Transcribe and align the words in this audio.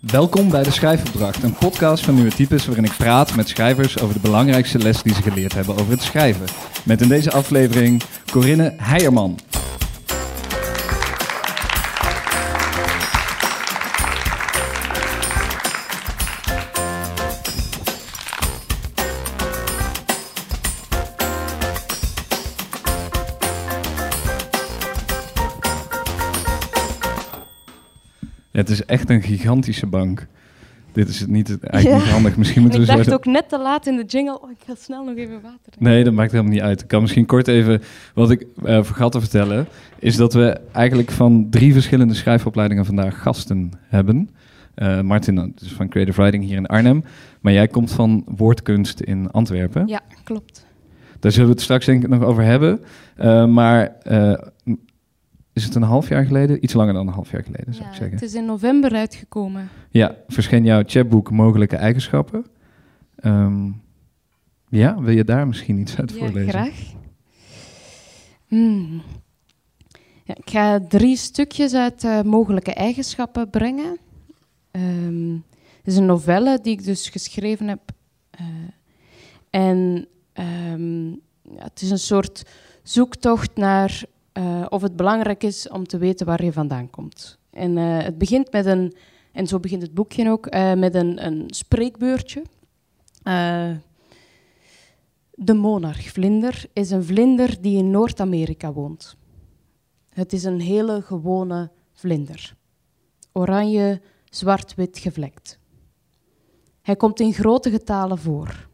Welkom 0.00 0.50
bij 0.50 0.62
de 0.62 0.70
Schrijfopdracht, 0.70 1.42
een 1.42 1.54
podcast 1.54 2.04
van 2.04 2.14
Nieuwe 2.14 2.30
Types 2.30 2.66
waarin 2.66 2.84
ik 2.84 2.96
praat 2.96 3.36
met 3.36 3.48
schrijvers 3.48 4.00
over 4.00 4.14
de 4.14 4.20
belangrijkste 4.20 4.78
les 4.78 5.02
die 5.02 5.14
ze 5.14 5.22
geleerd 5.22 5.54
hebben 5.54 5.76
over 5.76 5.90
het 5.90 6.02
schrijven. 6.02 6.46
Met 6.84 7.00
in 7.00 7.08
deze 7.08 7.32
aflevering 7.32 8.02
Corinne 8.30 8.74
Heijerman. 8.76 9.38
Ja, 28.58 28.64
het 28.64 28.72
is 28.72 28.84
echt 28.84 29.10
een 29.10 29.22
gigantische 29.22 29.86
bank. 29.86 30.26
Dit 30.92 31.08
is 31.08 31.20
het 31.20 31.28
niet, 31.28 31.60
eigenlijk 31.60 32.00
Ja. 32.00 32.04
niet 32.04 32.14
handig. 32.14 32.36
Misschien 32.36 32.62
moeten 32.62 32.80
ik 32.80 32.86
we 32.86 32.92
zo... 32.92 32.98
dacht 32.98 33.12
ook 33.12 33.24
net 33.24 33.48
te 33.48 33.58
laat 33.58 33.86
in 33.86 33.96
de 33.96 34.04
jingle. 34.04 34.42
Oh, 34.42 34.50
ik 34.50 34.56
ga 34.66 34.74
snel 34.74 35.04
nog 35.04 35.16
even 35.16 35.40
water 35.40 35.58
drinken. 35.62 35.92
Nee, 35.92 36.04
dat 36.04 36.12
maakt 36.12 36.32
helemaal 36.32 36.52
niet 36.52 36.62
uit. 36.62 36.80
Ik 36.80 36.88
kan 36.88 37.00
misschien 37.00 37.26
kort 37.26 37.48
even... 37.48 37.82
Wat 38.14 38.30
ik 38.30 38.46
eh 38.64 38.82
vergat 38.82 39.12
te 39.12 39.20
vertellen... 39.20 39.66
is 39.98 40.16
dat 40.16 40.32
we 40.32 40.60
eigenlijk 40.72 41.10
van 41.10 41.46
drie 41.50 41.72
verschillende 41.72 42.14
schrijfopleidingen 42.14 42.84
vandaag 42.84 43.22
gasten 43.22 43.72
hebben. 43.80 44.30
Eh, 44.74 45.00
Martin 45.00 45.54
is 45.62 45.72
van 45.72 45.88
Creative 45.88 46.20
Writing 46.20 46.44
hier 46.44 46.56
in 46.56 46.66
Arnhem. 46.66 47.04
Maar 47.40 47.52
jij 47.52 47.68
komt 47.68 47.92
van 47.92 48.24
Woordkunst 48.26 49.00
in 49.00 49.30
Antwerpen. 49.30 49.86
Ja, 49.86 50.00
klopt. 50.24 50.66
Daar 51.20 51.32
zullen 51.32 51.48
we 51.48 51.54
het 51.54 51.62
straks 51.62 51.86
denk 51.86 52.02
ik 52.02 52.08
nog 52.08 52.22
over 52.22 52.42
hebben. 52.42 52.80
Eh, 53.16 53.46
maar 53.46 53.96
eh, 54.02 54.32
is 55.58 55.64
het 55.64 55.74
een 55.74 55.82
half 55.82 56.08
jaar 56.08 56.24
geleden? 56.24 56.64
Iets 56.64 56.72
langer 56.72 56.92
dan 56.94 57.06
een 57.06 57.12
half 57.12 57.30
jaar 57.30 57.42
geleden, 57.42 57.74
zou 57.74 57.88
ik 57.88 57.94
zeggen. 57.94 58.14
het 58.14 58.22
is 58.22 58.34
in 58.34 58.44
november 58.44 58.92
uitgekomen. 58.94 59.68
Ja, 59.90 60.16
verscheen 60.28 60.64
jouw 60.64 60.82
chatboek 60.86 61.30
Mogelijke 61.30 61.76
Eigenschappen. 61.76 62.44
Ehm, 63.16 63.70
ja, 64.68 65.00
wil 65.00 65.14
je 65.14 65.24
daar 65.24 65.46
misschien 65.46 65.78
iets 65.78 65.96
uit 65.98 66.12
Ja, 66.12 66.18
voorlezen? 66.18 66.48
graag. 66.48 66.92
Hmm. 68.46 69.02
Ja, 70.24 70.34
ik 70.36 70.50
ga 70.50 70.80
drie 70.88 71.16
stukjes 71.16 71.74
uit 71.74 72.04
eh, 72.04 72.22
mogelijke 72.22 72.72
eigenschappen 72.72 73.50
brengen. 73.50 73.98
Ehm, 74.70 75.32
het 75.76 75.86
is 75.86 75.96
een 75.96 76.06
novelle 76.06 76.58
die 76.62 76.72
ik 76.72 76.84
dus 76.84 77.08
geschreven 77.08 77.68
heb. 77.68 77.80
Eh, 78.30 78.46
en 79.50 80.06
ehm, 80.32 81.08
ja, 81.42 81.62
het 81.62 81.82
is 81.82 81.90
een 81.90 81.98
soort 81.98 82.42
zoektocht 82.82 83.56
naar 83.56 84.02
eh, 84.38 84.66
of 84.68 84.82
het 84.82 84.96
belangrijk 84.96 85.42
is 85.42 85.68
om 85.68 85.86
te 85.86 85.98
weten 85.98 86.26
waar 86.26 86.44
je 86.44 86.52
vandaan 86.52 86.90
komt. 86.90 87.38
En 87.50 87.78
eh, 87.78 88.02
het 88.02 88.18
begint 88.18 88.52
met 88.52 88.66
een, 88.66 88.94
en 89.32 89.46
zo 89.46 89.60
begint 89.60 89.82
het 89.82 89.94
boekje 89.94 90.30
ook, 90.30 90.46
eh, 90.46 90.74
met 90.74 90.94
een, 90.94 91.26
een 91.26 91.44
spreekbeurtje. 91.46 92.42
De 95.30 95.54
monarchvlinder 95.54 96.66
is 96.72 96.90
een 96.90 97.04
vlinder 97.04 97.60
die 97.60 97.76
in 97.76 97.90
Noord-Amerika 97.90 98.72
woont. 98.72 99.16
Het 100.08 100.32
is 100.32 100.44
een 100.44 100.60
hele 100.60 101.02
gewone 101.02 101.70
vlinder. 101.92 102.56
Oranje, 103.32 104.00
zwart-wit 104.24 104.98
gevlekt. 104.98 105.58
Hij 106.82 106.96
komt 106.96 107.20
in 107.20 107.32
grote 107.32 107.70
getalen 107.70 108.18
voor. 108.18 108.68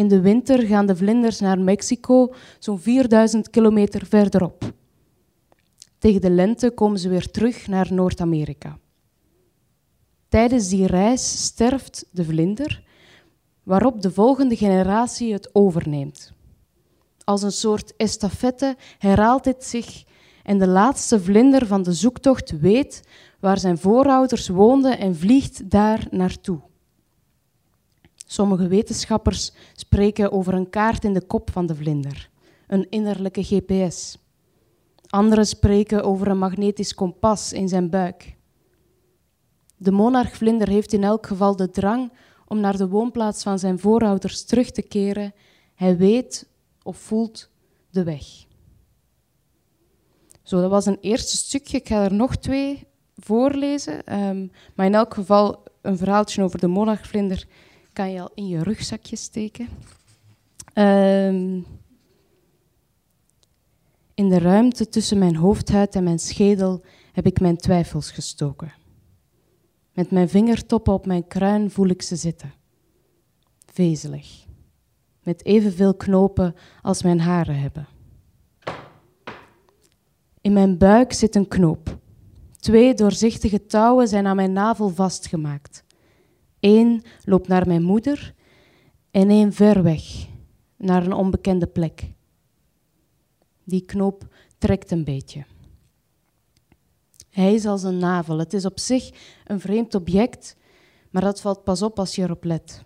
In 0.00 0.08
de 0.08 0.20
winter 0.20 0.66
gaan 0.66 0.86
de 0.86 0.96
vlinders 0.96 1.40
naar 1.40 1.58
Mexico, 1.60 2.34
zo'n 2.58 2.78
4000 2.78 3.50
kilometer 3.50 4.06
verderop. 4.06 4.72
Tegen 5.98 6.20
de 6.20 6.30
lente 6.30 6.70
komen 6.70 6.98
ze 6.98 7.08
weer 7.08 7.30
terug 7.30 7.66
naar 7.66 7.92
Noord-Amerika. 7.92 8.78
Tijdens 10.28 10.68
die 10.68 10.86
reis 10.86 11.44
sterft 11.44 12.06
de 12.10 12.24
vlinder 12.24 12.82
waarop 13.62 14.02
de 14.02 14.10
volgende 14.10 14.56
generatie 14.56 15.32
het 15.32 15.50
overneemt. 15.52 16.32
Als 17.24 17.42
een 17.42 17.52
soort 17.52 17.96
estafette 17.96 18.76
herhaalt 18.98 19.44
dit 19.44 19.64
zich 19.64 20.04
en 20.42 20.58
de 20.58 20.68
laatste 20.68 21.20
vlinder 21.20 21.66
van 21.66 21.82
de 21.82 21.92
zoektocht 21.92 22.60
weet 22.60 23.02
waar 23.40 23.58
zijn 23.58 23.78
voorouders 23.78 24.48
woonden 24.48 24.98
en 24.98 25.16
vliegt 25.16 25.70
daar 25.70 26.06
naartoe. 26.10 26.69
Sommige 28.30 28.68
wetenschappers 28.68 29.52
spreken 29.74 30.32
over 30.32 30.54
een 30.54 30.70
kaart 30.70 31.04
in 31.04 31.14
de 31.14 31.22
kop 31.22 31.50
van 31.50 31.66
de 31.66 31.74
vlinder, 31.74 32.30
een 32.66 32.86
innerlijke 32.90 33.42
GPS. 33.42 34.18
Anderen 35.06 35.46
spreken 35.46 36.02
over 36.02 36.28
een 36.28 36.38
magnetisch 36.38 36.94
kompas 36.94 37.52
in 37.52 37.68
zijn 37.68 37.90
buik. 37.90 38.36
De 39.76 39.90
monarchvlinder 39.90 40.68
heeft 40.68 40.92
in 40.92 41.04
elk 41.04 41.26
geval 41.26 41.56
de 41.56 41.70
drang 41.70 42.12
om 42.46 42.60
naar 42.60 42.76
de 42.76 42.88
woonplaats 42.88 43.42
van 43.42 43.58
zijn 43.58 43.78
voorouders 43.78 44.44
terug 44.44 44.70
te 44.70 44.82
keren. 44.82 45.34
Hij 45.74 45.96
weet 45.96 46.48
of 46.82 46.96
voelt 46.96 47.50
de 47.90 48.04
weg. 48.04 48.24
Zo, 50.42 50.60
dat 50.60 50.70
was 50.70 50.86
een 50.86 50.98
eerste 51.00 51.36
stukje. 51.36 51.76
Ik 51.76 51.88
ga 51.88 52.04
er 52.04 52.14
nog 52.14 52.36
twee 52.36 52.86
voorlezen. 53.16 54.04
Ehm, 54.06 54.46
maar 54.74 54.86
in 54.86 54.94
elk 54.94 55.14
geval 55.14 55.62
een 55.82 55.96
verhaaltje 55.96 56.42
over 56.42 56.58
de 56.58 56.66
monarchvlinder 56.66 57.46
kan 57.92 58.12
je 58.12 58.20
al 58.20 58.30
in 58.34 58.48
je 58.48 58.62
rugzakje 58.62 59.16
steken. 59.16 59.68
Ehm, 60.72 61.60
in 64.14 64.28
de 64.28 64.38
ruimte 64.38 64.88
tussen 64.88 65.18
mijn 65.18 65.36
hoofdhuid 65.36 65.94
en 65.94 66.04
mijn 66.04 66.18
schedel 66.18 66.82
heb 67.12 67.26
ik 67.26 67.40
mijn 67.40 67.56
twijfels 67.56 68.10
gestoken. 68.10 68.72
Met 69.92 70.10
mijn 70.10 70.28
vingertoppen 70.28 70.92
op 70.92 71.06
mijn 71.06 71.26
kruin 71.26 71.70
voel 71.70 71.88
ik 71.88 72.02
ze 72.02 72.16
zitten. 72.16 72.52
Vezelig. 73.72 74.44
Met 75.22 75.44
evenveel 75.44 75.94
knopen 75.94 76.54
als 76.82 77.02
mijn 77.02 77.20
haren 77.20 77.60
hebben. 77.60 77.86
In 80.40 80.52
mijn 80.52 80.78
buik 80.78 81.12
zit 81.12 81.34
een 81.34 81.48
knoop. 81.48 81.98
Twee 82.56 82.94
doorzichtige 82.94 83.66
touwen 83.66 84.08
zijn 84.08 84.26
aan 84.26 84.36
mijn 84.36 84.52
navel 84.52 84.88
vastgemaakt. 84.88 85.84
Eén 86.60 87.02
loopt 87.24 87.48
naar 87.48 87.66
mijn 87.66 87.82
moeder 87.82 88.34
en 89.10 89.30
één 89.30 89.52
ver 89.52 89.82
weg, 89.82 90.26
naar 90.76 91.04
een 91.04 91.12
onbekende 91.12 91.66
plek. 91.66 92.12
Die 93.64 93.84
knoop 93.84 94.34
trekt 94.58 94.90
een 94.90 95.04
beetje. 95.04 95.44
Hij 97.30 97.54
is 97.54 97.66
als 97.66 97.82
een 97.82 97.98
navel. 97.98 98.38
Het 98.38 98.52
is 98.52 98.64
op 98.64 98.78
zich 98.78 99.10
een 99.44 99.60
vreemd 99.60 99.94
object, 99.94 100.56
maar 101.10 101.22
dat 101.22 101.40
valt 101.40 101.64
pas 101.64 101.82
op 101.82 101.98
als 101.98 102.14
je 102.14 102.22
erop 102.22 102.44
let. 102.44 102.84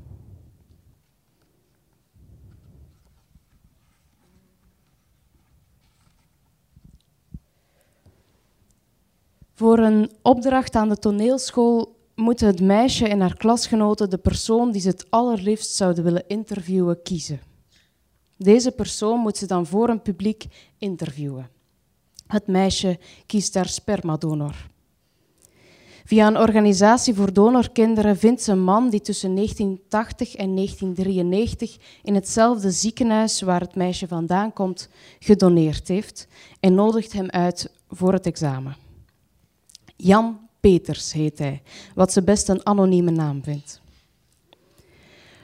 Voor 9.52 9.78
een 9.78 10.10
opdracht 10.22 10.74
aan 10.74 10.88
de 10.88 10.96
toneelschool 10.96 11.96
moeten 12.14 12.46
het 12.46 12.60
meisje 12.60 13.08
en 13.08 13.20
haar 13.20 13.36
klasgenoten 13.36 14.10
de 14.10 14.18
persoon 14.18 14.72
die 14.72 14.80
ze 14.80 14.88
het 14.88 15.10
allerliefst 15.10 15.74
zouden 15.74 16.04
willen 16.04 16.24
interviewen 16.26 17.02
kiezen. 17.02 17.40
Deze 18.36 18.70
persoon 18.70 19.20
moet 19.20 19.36
ze 19.36 19.46
dan 19.46 19.66
voor 19.66 19.88
een 19.88 20.02
publiek 20.02 20.46
interviewen. 20.78 21.50
Het 22.26 22.46
meisje 22.46 22.98
kiest 23.26 23.54
haar 23.54 23.68
spermadonor. 23.68 24.72
Via 26.04 26.26
een 26.26 26.38
organisatie 26.38 27.14
voor 27.14 27.32
donorkinderen 27.32 28.16
vindt 28.16 28.42
ze 28.42 28.52
een 28.52 28.62
man 28.62 28.90
die 28.90 29.00
tussen 29.00 29.34
1980 29.34 30.34
en 30.34 30.54
1993 30.54 31.76
in 32.02 32.14
hetzelfde 32.14 32.70
ziekenhuis 32.70 33.40
waar 33.40 33.60
het 33.60 33.74
meisje 33.74 34.08
vandaan 34.08 34.52
komt 34.52 34.88
gedoneerd 35.18 35.88
heeft 35.88 36.28
en 36.60 36.74
nodigt 36.74 37.12
hem 37.12 37.30
uit 37.30 37.70
voor 37.88 38.12
het 38.12 38.26
examen. 38.26 38.76
Jan 39.96 40.43
Peters 40.64 41.12
heet 41.12 41.38
hij, 41.38 41.62
wat 41.94 42.12
ze 42.12 42.22
best 42.22 42.48
een 42.48 42.66
anonieme 42.66 43.10
naam 43.10 43.42
vindt. 43.42 43.80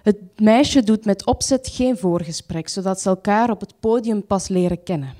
Het 0.03 0.17
meisje 0.37 0.83
doet 0.83 1.05
met 1.05 1.27
opzet 1.27 1.69
geen 1.69 1.99
voorgesprek, 1.99 2.69
zodat 2.69 3.01
ze 3.01 3.09
elkaar 3.09 3.51
op 3.51 3.61
het 3.61 3.75
podium 3.81 4.27
pas 4.27 4.49
leren 4.49 4.83
kennen. 4.83 5.15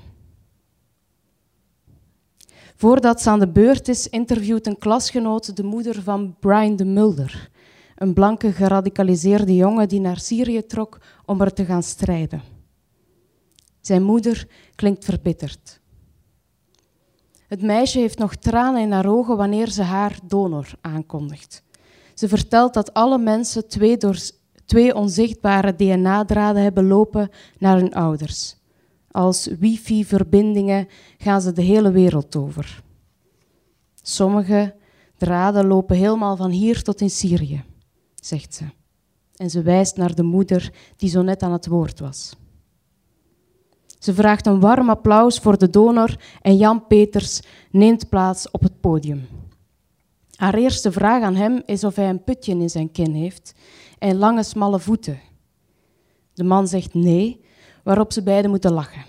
Voordat 2.75 3.21
ze 3.21 3.29
aan 3.29 3.39
de 3.39 3.47
beurt 3.47 3.87
is, 3.87 4.07
interviewt 4.07 4.67
een 4.67 4.77
klasgenoot 4.77 5.55
de 5.55 5.63
moeder 5.63 6.01
van 6.01 6.35
Brian 6.39 6.75
de 6.75 6.85
Mulder, 6.85 7.49
een 7.95 8.13
blanke 8.13 8.51
geradicaliseerde 8.51 9.55
jongen 9.55 9.87
die 9.87 9.99
naar 9.99 10.19
Syrië 10.19 10.65
trok 10.65 10.99
om 11.25 11.41
er 11.41 11.53
te 11.53 11.65
gaan 11.65 11.83
strijden. 11.83 12.41
Zijn 13.81 14.03
moeder 14.03 14.47
klinkt 14.75 15.05
verbitterd. 15.05 15.80
Het 17.51 17.61
meisje 17.61 17.99
heeft 17.99 18.17
nog 18.17 18.35
tranen 18.35 18.81
in 18.81 18.91
haar 18.91 19.09
ogen 19.09 19.37
wanneer 19.37 19.69
ze 19.69 19.81
haar 19.81 20.19
donor 20.23 20.73
aankondigt. 20.81 21.63
Ze 22.13 22.27
vertelt 22.27 22.73
dat 22.73 22.93
alle 22.93 23.17
mensen 23.17 23.67
twee, 23.67 23.97
door, 23.97 24.17
twee 24.65 24.95
onzichtbare 24.95 25.75
DNA-draden 25.75 26.61
hebben 26.61 26.87
lopen 26.87 27.29
naar 27.57 27.77
hun 27.77 27.93
ouders. 27.93 28.55
Als 29.11 29.45
wifi-verbindingen 29.59 30.87
gaan 31.17 31.41
ze 31.41 31.51
de 31.51 31.61
hele 31.61 31.91
wereld 31.91 32.35
over. 32.35 32.83
Sommige 34.01 34.75
draden 35.17 35.67
lopen 35.67 35.95
helemaal 35.95 36.35
van 36.35 36.51
hier 36.51 36.81
tot 36.81 37.01
in 37.01 37.09
Syrië, 37.09 37.63
zegt 38.15 38.53
ze. 38.53 38.63
En 39.35 39.49
ze 39.49 39.61
wijst 39.61 39.97
naar 39.97 40.15
de 40.15 40.23
moeder 40.23 40.73
die 40.95 41.09
zo 41.09 41.21
net 41.21 41.43
aan 41.43 41.51
het 41.51 41.67
woord 41.67 41.99
was. 41.99 42.35
Ze 44.01 44.13
vraagt 44.13 44.45
een 44.45 44.59
warm 44.59 44.89
applaus 44.89 45.37
voor 45.37 45.57
de 45.57 45.69
donor 45.69 46.15
en 46.41 46.57
Jan 46.57 46.87
Peters 46.87 47.41
neemt 47.71 48.09
plaats 48.09 48.51
op 48.51 48.61
het 48.61 48.79
podium. 48.79 49.27
Haar 50.35 50.53
eerste 50.53 50.91
vraag 50.91 51.23
aan 51.23 51.35
hem 51.35 51.61
is 51.65 51.83
of 51.83 51.95
hij 51.95 52.09
een 52.09 52.23
putje 52.23 52.51
in 52.51 52.69
zijn 52.69 52.91
kin 52.91 53.13
heeft 53.13 53.53
en 53.99 54.17
lange, 54.17 54.43
smalle 54.43 54.79
voeten. 54.79 55.19
De 56.33 56.43
man 56.43 56.67
zegt 56.67 56.93
nee, 56.93 57.41
waarop 57.83 58.13
ze 58.13 58.23
beiden 58.23 58.51
moeten 58.51 58.73
lachen. 58.73 59.03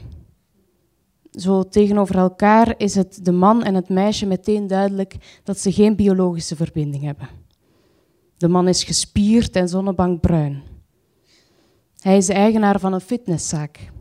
Zo 1.30 1.68
tegenover 1.68 2.16
elkaar 2.16 2.74
is 2.76 2.94
het 2.94 3.24
de 3.24 3.32
man 3.32 3.62
en 3.62 3.74
het 3.74 3.88
meisje 3.88 4.26
meteen 4.26 4.66
duidelijk 4.66 5.40
dat 5.44 5.58
ze 5.58 5.72
geen 5.72 5.96
biologische 5.96 6.56
verbinding 6.56 7.02
hebben. 7.02 7.28
De 8.36 8.48
man 8.48 8.68
is 8.68 8.84
gespierd 8.84 9.56
en 9.56 9.68
zonnebankbruin. 9.68 10.62
Hij 12.00 12.16
is 12.16 12.26
de 12.26 12.32
eigenaar 12.32 12.80
van 12.80 12.92
een 12.92 13.00
fitnesszaak. 13.00 13.91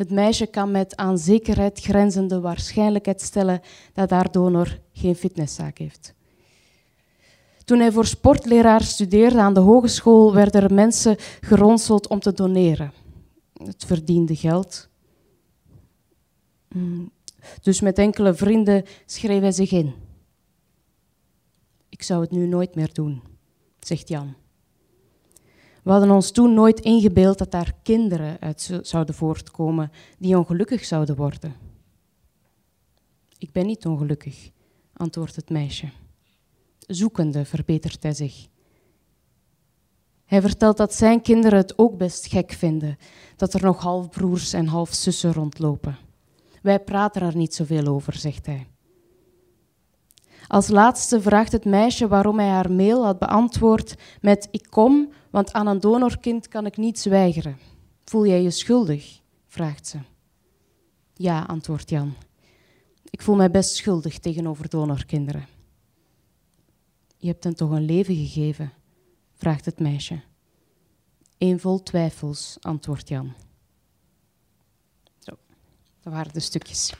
Het 0.00 0.10
meisje 0.10 0.46
kan 0.46 0.70
met 0.70 0.96
aan 0.96 1.18
zekerheid 1.18 1.80
grenzende 1.80 2.40
waarschijnlijkheid 2.40 3.20
stellen 3.20 3.60
dat 3.92 4.10
haar 4.10 4.32
donor 4.32 4.78
geen 4.92 5.14
fitnesszaak 5.14 5.78
heeft. 5.78 6.14
Toen 7.64 7.78
hij 7.78 7.92
voor 7.92 8.06
sportleraar 8.06 8.82
studeerde 8.82 9.40
aan 9.40 9.54
de 9.54 9.60
hogeschool, 9.60 10.34
werden 10.34 10.62
er 10.62 10.74
mensen 10.74 11.16
geronseld 11.40 12.08
om 12.08 12.20
te 12.20 12.32
doneren. 12.32 12.92
Het 13.52 13.84
verdiende 13.84 14.36
geld. 14.36 14.88
Mm. 16.68 17.10
Dus 17.62 17.80
met 17.80 17.98
enkele 17.98 18.34
vrienden 18.34 18.84
schreef 19.06 19.40
hij 19.40 19.52
zich 19.52 19.72
in. 19.72 19.94
Ik 21.88 22.02
zou 22.02 22.20
het 22.20 22.30
nu 22.30 22.46
nooit 22.46 22.74
meer 22.74 22.92
doen, 22.92 23.22
zegt 23.80 24.08
Jan. 24.08 24.34
We 25.82 25.90
hadden 25.90 26.10
ons 26.10 26.30
toen 26.30 26.54
nooit 26.54 26.80
ingebeeld 26.80 27.38
dat 27.38 27.50
daar 27.50 27.74
kinderen 27.82 28.36
uit 28.40 28.80
zouden 28.82 29.14
voortkomen 29.14 29.92
die 30.18 30.38
ongelukkig 30.38 30.84
zouden 30.84 31.16
worden. 31.16 31.54
Ik 33.38 33.52
ben 33.52 33.66
niet 33.66 33.86
ongelukkig, 33.86 34.50
antwoordt 34.92 35.36
het 35.36 35.50
meisje. 35.50 35.88
Zoekende 36.78 37.44
verbetert 37.44 38.02
hij 38.02 38.14
zich. 38.14 38.48
Hij 40.24 40.40
vertelt 40.40 40.76
dat 40.76 40.94
zijn 40.94 41.22
kinderen 41.22 41.58
het 41.58 41.78
ook 41.78 41.96
best 41.96 42.26
gek 42.26 42.52
vinden 42.52 42.98
dat 43.36 43.54
er 43.54 43.62
nog 43.62 43.82
halfbroers 43.82 44.52
en 44.52 44.66
halfzussen 44.66 45.32
rondlopen. 45.32 45.98
Wij 46.62 46.80
praten 46.80 47.22
er 47.22 47.36
niet 47.36 47.54
zoveel 47.54 47.86
over, 47.86 48.14
zegt 48.16 48.46
hij. 48.46 48.66
Als 50.46 50.68
laatste 50.68 51.20
vraagt 51.20 51.52
het 51.52 51.64
meisje 51.64 52.08
waarom 52.08 52.38
hij 52.38 52.48
haar 52.48 52.72
mail 52.72 53.04
had 53.04 53.18
beantwoord 53.18 53.94
met 54.20 54.48
ik 54.50 54.66
kom, 54.70 55.12
want 55.30 55.52
aan 55.52 55.66
een 55.66 55.80
donorkind 55.80 56.48
kan 56.48 56.66
ik 56.66 56.76
niets 56.76 57.04
weigeren. 57.04 57.58
Voel 58.04 58.26
jij 58.26 58.42
je 58.42 58.50
schuldig? 58.50 59.20
vraagt 59.46 59.86
ze. 59.86 59.98
Ja, 61.14 61.42
antwoordt 61.42 61.90
Jan. 61.90 62.14
Ik 63.10 63.22
voel 63.22 63.36
mij 63.36 63.50
best 63.50 63.74
schuldig 63.74 64.18
tegenover 64.18 64.68
donorkinderen. 64.68 65.46
Je 67.16 67.26
hebt 67.26 67.44
hen 67.44 67.54
toch 67.54 67.70
een 67.70 67.84
leven 67.84 68.14
gegeven? 68.14 68.72
vraagt 69.34 69.64
het 69.64 69.78
meisje. 69.80 70.20
Een 71.38 71.60
vol 71.60 71.82
twijfels, 71.82 72.56
antwoordt 72.60 73.08
Jan. 73.08 73.34
Zo, 75.18 75.32
dat 76.00 76.12
waren 76.12 76.32
de 76.32 76.40
stukjes. 76.40 76.92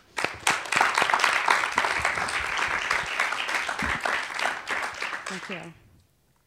Dankjewel. 5.29 5.73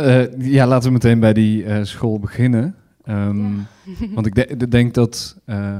Uh, 0.03 0.51
ja, 0.51 0.67
laten 0.67 0.87
we 0.87 0.93
meteen 0.93 1.19
bij 1.19 1.33
die 1.33 1.63
uh, 1.63 1.83
school 1.83 2.19
beginnen. 2.19 2.75
Um, 3.05 3.55
ja. 3.55 4.07
want 4.15 4.25
ik 4.25 4.59
de 4.59 4.67
denk 4.67 4.93
dat 4.93 5.37
uh, 5.45 5.77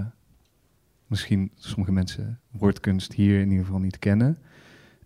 misschien 1.07 1.51
sommige 1.55 1.91
mensen 1.91 2.39
woordkunst 2.51 3.13
hier 3.13 3.39
in 3.39 3.49
ieder 3.49 3.65
geval 3.65 3.79
niet 3.79 3.99
kennen. 3.99 4.37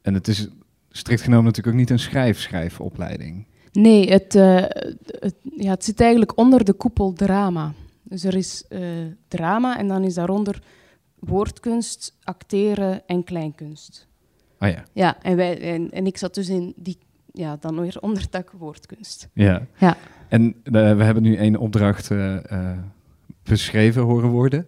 En 0.01 0.13
het 0.13 0.27
is 0.27 0.47
strikt 0.89 1.21
genomen 1.21 1.45
natuurlijk 1.45 1.75
ook 1.75 1.79
niet 1.79 1.89
een 1.89 1.99
schrijf-schrijfopleiding. 1.99 3.45
Nee, 3.71 4.11
het, 4.11 4.33
het, 4.33 5.35
ja, 5.55 5.69
het 5.69 5.83
zit 5.83 6.01
eigenlijk 6.01 6.37
onder 6.37 6.65
de 6.65 6.73
koepel 6.73 7.13
drama. 7.13 7.73
Dus 8.03 8.23
er 8.23 8.35
is 8.35 8.65
drama 9.27 9.77
en 9.77 9.87
dan 9.87 10.03
is 10.03 10.13
daaronder 10.13 10.61
woordkunst, 11.19 12.17
acteren 12.23 13.01
en 13.07 13.23
kleinkunst. 13.23 14.07
Ah 14.57 14.69
ja. 14.69 14.83
Ja, 14.93 15.21
en, 15.21 15.35
wij, 15.35 15.61
en, 15.61 15.91
en 15.91 16.05
ik 16.05 16.17
zat 16.17 16.33
dus 16.33 16.49
in 16.49 16.73
die 16.75 16.97
ja, 17.37 17.57
dan 17.59 17.81
weer 17.81 17.97
onderdak 17.99 18.51
woordkunst. 18.57 19.29
Ja. 19.33 19.67
ja. 19.77 19.97
En 20.27 20.43
uh, 20.43 20.71
we 20.71 21.03
hebben 21.03 21.23
nu 21.23 21.35
één 21.35 21.55
opdracht 21.55 22.09
uh, 22.09 22.35
uh, 22.51 22.69
beschreven 23.43 24.01
horen 24.01 24.29
worden. 24.29 24.67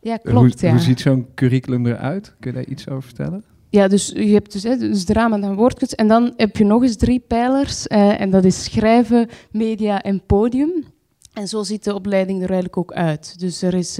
Ja, 0.00 0.16
klopt. 0.16 0.60
Hoe, 0.60 0.68
ja. 0.68 0.70
hoe 0.70 0.84
ziet 0.84 1.00
zo'n 1.00 1.26
curriculum 1.34 1.86
eruit? 1.86 2.34
Kun 2.40 2.50
je 2.50 2.56
daar 2.56 2.66
iets 2.66 2.88
over 2.88 3.02
vertellen? 3.02 3.44
Ja, 3.68 3.88
dus 3.88 4.12
je 4.14 4.32
hebt 4.32 4.52
dus, 4.52 4.62
hè, 4.62 4.76
dus 4.76 5.04
drama 5.04 5.40
en 5.40 5.54
woordkunst. 5.54 5.92
En 5.92 6.08
dan 6.08 6.32
heb 6.36 6.56
je 6.56 6.64
nog 6.64 6.82
eens 6.82 6.96
drie 6.96 7.20
pijlers. 7.20 7.86
en 7.86 8.30
dat 8.30 8.44
is 8.44 8.64
schrijven, 8.64 9.28
media 9.50 10.02
en 10.02 10.22
podium. 10.26 10.84
En 11.32 11.48
zo 11.48 11.62
ziet 11.62 11.84
de 11.84 11.94
opleiding 11.94 12.38
er 12.38 12.50
eigenlijk 12.50 12.76
ook 12.76 12.92
uit. 12.92 13.38
Dus 13.38 13.62
er 13.62 13.74
is 13.74 13.98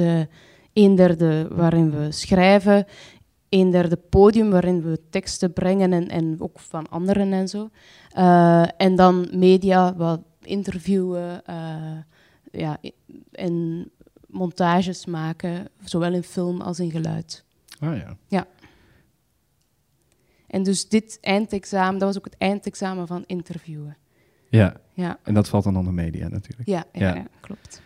een 0.73 0.95
derde 0.95 1.49
waarin 1.51 1.91
we 1.91 2.12
schrijven, 2.12 2.87
een 3.61 3.71
derde 3.71 3.97
podium 3.97 4.51
waarin 4.51 4.83
we 4.83 5.01
teksten 5.11 5.53
brengen 5.53 5.93
en, 5.93 6.09
en 6.09 6.37
ook 6.39 6.61
van 6.61 6.89
anderen 6.89 7.33
en 7.33 7.49
zo. 7.49 7.71
Uh, 8.17 8.67
en 8.77 8.97
dan 8.97 9.29
media, 9.33 9.95
wat 9.95 10.21
interviewen 10.43 11.43
uh, 11.51 11.99
ja, 12.51 12.79
en 13.33 13.89
montages 14.27 15.06
maken, 15.06 15.69
zowel 15.85 16.12
in 16.12 16.23
film 16.23 16.61
als 16.61 16.81
in 16.81 16.91
geluid. 16.91 17.45
Ah 17.79 17.97
ja. 17.97 18.17
Ja. 18.27 18.47
En 20.47 20.62
dus 20.62 20.89
dit 20.89 21.19
eindexamen, 21.21 21.99
dat 21.99 22.09
was 22.09 22.19
ook 22.19 22.25
het 22.25 22.37
eindexamen 22.39 23.06
van 23.06 23.25
interviewen. 23.27 23.97
Ja. 24.49 24.77
ja. 24.93 25.19
En 25.23 25.35
dat 25.35 25.49
valt 25.49 25.65
dan 25.65 25.77
onder 25.77 25.93
media 25.95 26.29
natuurlijk. 26.29 26.69
Ja, 26.69 26.85
ja, 26.93 27.09
ja. 27.09 27.15
ja 27.15 27.27
klopt. 27.41 27.83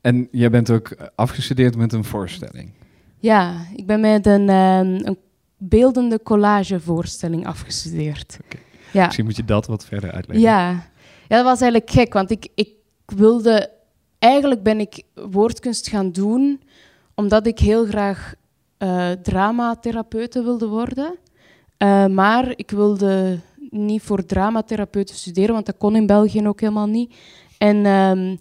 En 0.00 0.28
jij 0.30 0.50
bent 0.50 0.70
ook 0.70 1.10
afgestudeerd 1.14 1.76
met 1.76 1.92
een 1.92 2.04
voorstelling. 2.04 2.72
Ja, 3.20 3.66
ik 3.76 3.86
ben 3.86 4.00
met 4.00 4.26
een, 4.26 4.48
um, 4.48 5.06
een 5.06 5.18
beeldende 5.56 6.22
collagevoorstelling 6.22 7.46
afgestudeerd. 7.46 8.38
Okay. 8.44 8.62
Ja. 8.92 9.04
Misschien 9.04 9.24
moet 9.24 9.36
je 9.36 9.44
dat 9.44 9.66
wat 9.66 9.84
verder 9.84 10.12
uitleggen. 10.12 10.46
Ja, 10.46 10.70
ja 11.28 11.36
dat 11.36 11.44
was 11.44 11.60
eigenlijk 11.60 11.90
gek, 11.90 12.12
want 12.12 12.30
ik, 12.30 12.48
ik 12.54 12.74
wilde... 13.06 13.70
Eigenlijk 14.18 14.62
ben 14.62 14.80
ik 14.80 15.02
woordkunst 15.30 15.88
gaan 15.88 16.12
doen 16.12 16.60
omdat 17.14 17.46
ik 17.46 17.58
heel 17.58 17.86
graag 17.86 18.34
uh, 18.78 19.10
dramatherapeute 19.10 20.42
wilde 20.42 20.66
worden. 20.66 21.16
Uh, 21.78 22.06
maar 22.06 22.52
ik 22.56 22.70
wilde 22.70 23.38
niet 23.70 24.02
voor 24.02 24.26
dramatherapeuten 24.26 25.14
studeren, 25.14 25.54
want 25.54 25.66
dat 25.66 25.76
kon 25.78 25.96
in 25.96 26.06
België 26.06 26.46
ook 26.46 26.60
helemaal 26.60 26.88
niet. 26.88 27.14
En... 27.58 27.86
Um, 27.86 28.38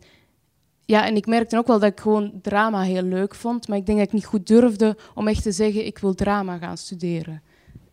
ja, 0.88 1.06
en 1.06 1.15
ik 1.15 1.25
merkte 1.25 1.58
ook 1.58 1.67
wel 1.67 1.79
dat 1.79 1.91
ik 1.91 2.00
gewoon 2.00 2.32
drama 2.41 2.82
heel 2.82 3.01
leuk 3.01 3.36
vond, 3.36 3.67
maar 3.67 3.77
ik 3.77 3.86
denk 3.86 3.98
dat 3.98 4.08
ik 4.08 4.13
niet 4.13 4.25
goed 4.25 4.48
durfde 4.48 4.98
om 5.15 5.27
echt 5.27 5.44
te 5.44 5.51
zeggen, 5.51 5.86
ik 5.86 5.98
wil 5.98 6.13
drama 6.13 6.58
gaan 6.58 6.77
studeren. 6.77 7.41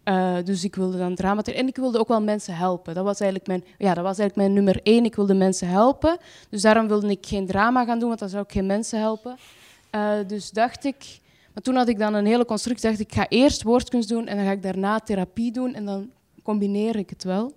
Uh, 0.05 0.37
dus 0.45 0.65
ik 0.65 0.75
wilde 0.75 0.99
dan 0.99 1.15
drama... 1.15 1.43
En 1.43 1.67
ik 1.67 1.77
wilde 1.77 1.99
ook 1.99 2.09
wel 2.09 2.23
mensen 2.23 2.55
helpen. 2.57 2.95
Dat 2.95 3.05
was 3.05 3.21
eigenlijk 3.21 3.51
mijn, 3.51 3.65
ja, 3.79 3.95
dat 3.95 4.05
was 4.05 4.19
eigenlijk 4.19 4.37
mijn 4.37 4.53
nummer 4.53 4.83
één. 4.83 5.05
Ik 5.05 5.15
wilde 5.15 5.35
mensen 5.35 5.69
helpen. 5.69 6.17
Dus 6.49 6.63
daarom 6.63 6.89
wilde 6.89 7.11
ik 7.11 7.27
geen 7.27 7.47
drama 7.47 7.85
gaan 7.85 7.99
doen, 7.99 8.09
want 8.09 8.21
dan 8.21 8.29
zou 8.29 8.43
ik 8.43 8.53
geen 8.53 8.67
mensen 8.67 8.99
helpen. 8.99 9.37
Uh, 9.95 10.13
dus 10.27 10.51
dacht 10.51 10.85
ik... 10.85 11.21
Maar 11.55 11.63
toen 11.63 11.75
had 11.75 11.89
ik 11.89 11.99
dan 11.99 12.15
een 12.15 12.27
hele 12.27 12.45
constructie. 12.45 12.89
dacht 12.89 13.01
ik, 13.01 13.07
ik 13.07 13.15
ga 13.15 13.29
eerst 13.29 13.63
woordkunst 13.63 14.09
doen 14.09 14.27
en 14.27 14.37
dan 14.37 14.45
ga 14.45 14.53
ik 14.53 14.63
daarna 14.63 14.99
therapie 14.99 15.53
doen. 15.53 15.75
En 15.75 15.85
dan 15.85 16.11
combineer 16.43 16.97
ik 16.97 17.11
het 17.11 17.25
wel. 17.25 17.53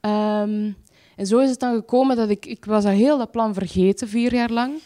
Um, 0.00 0.76
en 1.16 1.26
zo 1.26 1.38
is 1.38 1.50
het 1.50 1.60
dan 1.60 1.74
gekomen 1.74 2.16
dat 2.16 2.28
ik... 2.28 2.46
Ik 2.46 2.64
was 2.64 2.84
dat 2.84 2.92
heel 2.92 3.18
dat 3.18 3.30
plan 3.30 3.54
vergeten, 3.54 4.08
vier 4.08 4.34
jaar 4.34 4.50
lang. 4.50 4.80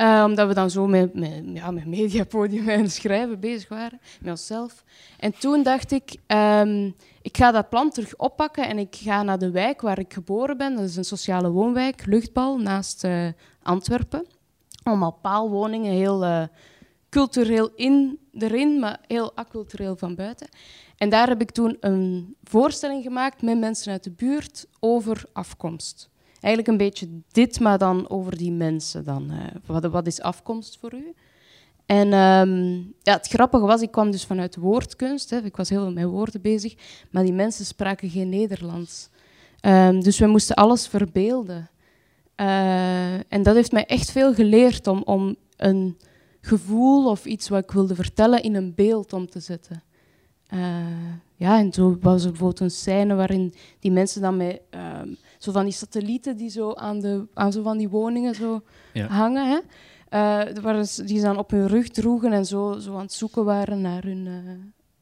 Uh, 0.00 0.22
omdat 0.26 0.48
we 0.48 0.54
dan 0.54 0.70
zo 0.70 0.86
met, 0.86 1.14
met, 1.14 1.42
ja, 1.44 1.70
met 1.70 1.86
mediapodium 1.86 2.68
en 2.68 2.90
schrijven 2.90 3.40
bezig 3.40 3.68
waren, 3.68 4.00
met 4.20 4.30
onszelf. 4.30 4.84
En 5.18 5.38
toen 5.38 5.62
dacht 5.62 5.92
ik, 5.92 6.16
um, 6.26 6.94
ik 7.22 7.36
ga 7.36 7.50
dat 7.50 7.68
plan 7.68 7.90
terug 7.90 8.16
oppakken 8.16 8.68
en 8.68 8.78
ik 8.78 8.94
ga 8.94 9.22
naar 9.22 9.38
de 9.38 9.50
wijk 9.50 9.80
waar 9.80 9.98
ik 9.98 10.12
geboren 10.12 10.56
ben. 10.56 10.74
Dat 10.74 10.84
is 10.84 10.96
een 10.96 11.04
sociale 11.04 11.50
woonwijk, 11.50 12.06
Luchtbal, 12.06 12.58
naast 12.58 13.04
uh, 13.04 13.26
Antwerpen. 13.62 14.26
Allemaal 14.82 15.18
paalwoningen, 15.22 15.92
heel 15.92 16.24
uh, 16.24 16.42
cultureel 17.10 17.70
in, 17.74 18.18
erin, 18.32 18.78
maar 18.78 19.00
heel 19.06 19.32
accultureel 19.34 19.96
van 19.96 20.14
buiten. 20.14 20.48
En 20.96 21.08
daar 21.08 21.28
heb 21.28 21.40
ik 21.40 21.50
toen 21.50 21.76
een 21.80 22.36
voorstelling 22.44 23.02
gemaakt 23.02 23.42
met 23.42 23.58
mensen 23.58 23.92
uit 23.92 24.04
de 24.04 24.10
buurt 24.10 24.66
over 24.80 25.24
afkomst. 25.32 26.08
Eigenlijk 26.40 26.68
een 26.68 26.86
beetje 26.86 27.08
dit, 27.32 27.60
maar 27.60 27.78
dan 27.78 28.08
over 28.08 28.36
die 28.36 28.52
mensen. 28.52 29.04
Dan, 29.04 29.32
uh, 29.32 29.38
wat, 29.66 29.84
wat, 29.84 30.06
is 30.06 30.20
afkomst 30.20 30.78
voor 30.78 30.94
u? 30.94 31.14
En 31.86 32.12
ehm, 32.12 32.74
ja, 33.02 33.12
het 33.12 33.26
grappige 33.26 33.66
was, 33.66 33.82
ik 33.82 33.90
kwam 33.90 34.10
dus 34.10 34.24
vanuit 34.24 34.56
woordkunst. 34.56 35.30
Hè. 35.30 35.38
Ik 35.38 35.56
was 35.56 35.68
heel 35.68 35.82
veel 35.82 35.92
met 35.92 36.04
woorden 36.04 36.40
bezig. 36.40 36.74
Maar 37.10 37.22
die 37.22 37.32
mensen 37.32 37.64
spraken 37.64 38.10
geen 38.10 38.28
Nederlands. 38.28 39.08
Ehm, 39.60 40.00
dus 40.00 40.18
we 40.18 40.26
moesten 40.26 40.56
alles 40.56 40.86
verbeelden. 40.86 41.70
Uh, 42.40 43.14
en 43.14 43.42
dat 43.42 43.54
heeft 43.54 43.72
mij 43.72 43.86
echt 43.86 44.10
veel 44.10 44.34
geleerd 44.34 44.86
om, 44.86 45.02
om 45.04 45.36
een 45.56 45.98
gevoel 46.40 47.10
of 47.10 47.24
iets 47.24 47.48
wat 47.48 47.62
ik 47.62 47.70
wilde 47.70 47.94
vertellen 47.94 48.42
in 48.42 48.54
een 48.54 48.74
beeld 48.74 49.12
om 49.12 49.30
te 49.30 49.40
zetten. 49.40 49.82
Uh, 50.54 50.86
ja, 51.34 51.58
en 51.58 51.72
zo 51.72 51.98
was 52.00 52.24
er 52.24 52.30
bijvoorbeeld 52.30 52.60
een 52.60 52.70
scène 52.70 53.14
waarin 53.14 53.54
die 53.78 53.90
mensen 53.90 54.22
dan 54.22 54.36
met 54.36 54.60
um, 54.70 55.16
zo 55.38 55.52
van 55.52 55.64
die 55.64 55.72
satellieten 55.72 56.36
die 56.36 56.50
zo 56.50 56.72
aan, 56.72 57.00
de, 57.00 57.26
aan 57.34 57.52
zo 57.52 57.62
van 57.62 57.78
die 57.78 57.88
woningen 57.88 58.34
zo 58.34 58.62
ja. 58.92 59.06
hangen. 59.06 59.48
Hè? 59.48 59.58
Uh, 60.10 60.62
waar 60.62 60.84
ze, 60.84 61.04
die 61.04 61.18
ze 61.18 61.24
dan 61.24 61.38
op 61.38 61.50
hun 61.50 61.66
rug 61.66 61.88
droegen 61.88 62.32
en 62.32 62.46
zo, 62.46 62.78
zo 62.78 62.94
aan 62.94 63.00
het 63.00 63.12
zoeken 63.12 63.44
waren 63.44 63.80
naar 63.80 64.02
hun, 64.02 64.26
uh, 64.26 64.34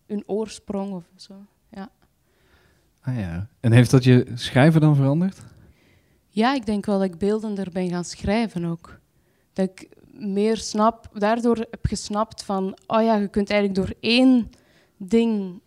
hun 0.06 0.22
oorsprong 0.26 0.92
of 0.92 1.04
zo. 1.16 1.34
Ja. 1.70 1.90
Ah 3.00 3.18
ja. 3.18 3.48
En 3.60 3.72
heeft 3.72 3.90
dat 3.90 4.04
je 4.04 4.26
schrijven 4.34 4.80
dan 4.80 4.96
veranderd? 4.96 5.38
Ja, 6.28 6.54
ik 6.54 6.66
denk 6.66 6.86
wel 6.86 6.98
dat 6.98 7.08
ik 7.08 7.18
beeldender 7.18 7.68
ben 7.72 7.88
gaan 7.88 8.04
schrijven 8.04 8.64
ook. 8.64 8.98
Dat 9.52 9.70
ik 9.70 9.88
meer 10.12 10.56
snap, 10.56 11.08
daardoor 11.12 11.56
heb 11.56 11.86
gesnapt 11.86 12.44
van, 12.44 12.78
oh 12.86 13.02
ja, 13.02 13.16
je 13.16 13.28
kunt 13.28 13.50
eigenlijk 13.50 13.86
door 13.86 13.96
één 14.00 14.50
ding 14.96 15.60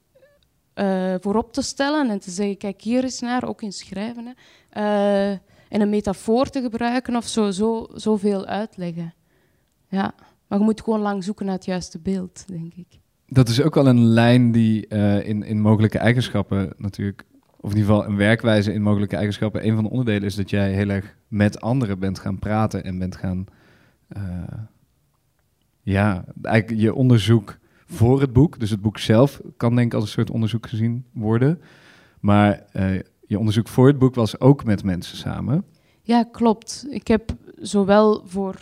uh, 0.75 1.15
voorop 1.19 1.53
te 1.53 1.61
stellen 1.61 2.09
en 2.09 2.19
te 2.19 2.31
zeggen, 2.31 2.57
kijk 2.57 2.81
hier 2.81 3.03
eens 3.03 3.19
naar, 3.19 3.47
ook 3.47 3.61
in 3.61 3.71
schrijven, 3.71 4.25
hè, 4.25 4.81
uh, 4.81 5.31
en 5.69 5.81
een 5.81 5.89
metafoor 5.89 6.49
te 6.49 6.61
gebruiken 6.61 7.15
of 7.15 7.27
zo, 7.27 7.51
zo, 7.51 7.87
zoveel 7.93 8.45
uitleggen. 8.45 9.13
Ja, 9.89 10.13
maar 10.47 10.59
je 10.59 10.63
moet 10.65 10.81
gewoon 10.81 10.99
lang 10.99 11.23
zoeken 11.23 11.45
naar 11.45 11.55
het 11.55 11.65
juiste 11.65 11.99
beeld, 11.99 12.43
denk 12.47 12.73
ik. 12.73 12.87
Dat 13.27 13.49
is 13.49 13.61
ook 13.61 13.75
wel 13.75 13.87
een 13.87 14.05
lijn 14.05 14.51
die 14.51 14.85
uh, 14.89 15.27
in, 15.27 15.43
in 15.43 15.61
mogelijke 15.61 15.97
eigenschappen 15.97 16.73
natuurlijk, 16.77 17.25
of 17.59 17.71
in 17.71 17.77
ieder 17.77 17.93
geval 17.93 18.09
een 18.09 18.17
werkwijze 18.17 18.73
in 18.73 18.81
mogelijke 18.81 19.15
eigenschappen, 19.15 19.67
een 19.67 19.75
van 19.75 19.83
de 19.83 19.89
onderdelen 19.89 20.23
is 20.23 20.35
dat 20.35 20.49
jij 20.49 20.73
heel 20.73 20.89
erg 20.89 21.15
met 21.27 21.61
anderen 21.61 21.99
bent 21.99 22.19
gaan 22.19 22.39
praten 22.39 22.83
en 22.83 22.99
bent 22.99 23.15
gaan, 23.15 23.45
ja, 25.81 26.25
eigenlijk 26.41 26.81
je 26.81 26.93
onderzoek 26.93 27.57
voor 27.87 28.21
het 28.21 28.33
boek. 28.33 28.59
Dus 28.59 28.69
het 28.69 28.81
boek 28.81 28.97
zelf 28.97 29.41
kan 29.57 29.75
denk 29.75 29.87
ik 29.87 29.93
als 29.93 30.03
een 30.03 30.09
soort 30.09 30.31
onderzoek 30.31 30.67
gezien 30.67 31.05
worden. 31.13 31.61
Maar 32.19 32.65
uh, 32.73 32.99
je 33.27 33.39
onderzoek 33.39 33.67
voor 33.67 33.87
het 33.87 33.99
boek 33.99 34.15
was 34.15 34.39
ook 34.39 34.63
met 34.63 34.83
mensen 34.83 35.17
samen. 35.17 35.65
Ja, 36.01 36.23
klopt. 36.23 36.87
Ik 36.89 37.07
heb 37.07 37.35
zowel 37.55 38.23
voor 38.25 38.55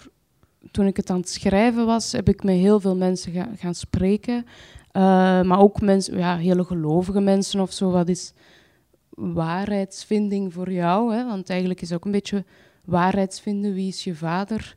toen 0.72 0.88
ik 0.88 0.98
het 0.98 1.10
aan 1.10 1.20
het 1.20 1.30
schrijven 1.30 1.86
was, 1.86 2.12
heb 2.12 2.30
ik 2.30 2.44
met 2.44 2.56
heel 2.56 2.80
veel 2.80 2.96
mensen 2.96 3.32
ga, 3.32 3.50
gaan 3.56 3.76
spreken. 3.76 4.36
Uh, 4.36 5.02
maar 5.42 5.60
ook 5.60 5.82
mensen, 5.82 6.18
ja, 6.18 6.38
hele 6.38 6.64
gelovige 6.64 7.20
mensen 7.20 7.60
of 7.60 7.72
zo. 7.72 7.92
Wat 7.92 8.10
is 8.10 8.34
waarheidsvinding 9.10 10.54
voor 10.54 10.72
jou? 10.72 11.14
Hè? 11.14 11.26
Want 11.26 11.50
eigenlijk 11.50 11.82
is 11.82 11.94
ook 11.94 12.06
een 12.06 12.12
beetje 12.12 12.46
waarheidsvinden. 12.86 13.74
Wie 13.74 13.88
is 13.88 14.04
je 14.04 14.16
vader? 14.16 14.76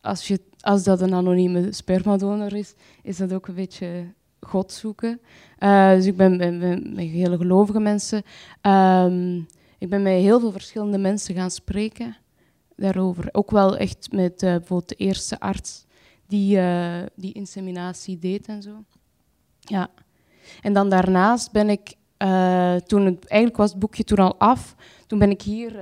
Als, 0.00 0.28
je, 0.28 0.40
als 0.60 0.82
dat 0.82 1.00
een 1.00 1.14
anonieme 1.14 1.72
spermadonor 1.72 2.54
is, 2.54 2.74
is 3.02 3.16
dat 3.16 3.32
ook 3.32 3.48
een 3.48 3.54
beetje 3.54 4.04
God 4.40 4.72
zoeken. 4.72 5.20
Uh, 5.58 5.90
dus 5.90 6.06
ik 6.06 6.16
ben, 6.16 6.58
met 6.94 7.08
hele 7.08 7.36
gelovige 7.36 7.80
mensen. 7.80 8.22
Um, 8.62 9.46
ik 9.78 9.88
ben 9.88 10.02
met 10.02 10.12
heel 10.12 10.40
veel 10.40 10.52
verschillende 10.52 10.98
mensen 10.98 11.34
gaan 11.34 11.50
spreken 11.50 12.16
daarover. 12.76 13.28
Ook 13.32 13.50
wel 13.50 13.76
echt 13.76 14.12
met 14.12 14.42
uh, 14.42 14.50
bijvoorbeeld 14.50 14.88
de 14.88 14.94
eerste 14.94 15.40
arts 15.40 15.84
die 16.26 16.56
uh, 16.56 17.02
die 17.14 17.32
inseminatie 17.32 18.18
deed 18.18 18.46
en 18.46 18.62
zo. 18.62 18.84
Ja. 19.60 19.88
En 20.62 20.72
dan 20.72 20.88
daarnaast 20.88 21.52
ben 21.52 21.68
ik, 21.68 21.94
toen 22.86 23.04
het, 23.04 23.26
eigenlijk 23.26 23.56
was 23.56 23.70
het 23.70 23.78
boekje 23.78 24.04
toen 24.04 24.18
al 24.18 24.38
af, 24.38 24.74
toen 25.06 25.18
ben 25.18 25.30
ik 25.30 25.42
hier 25.42 25.72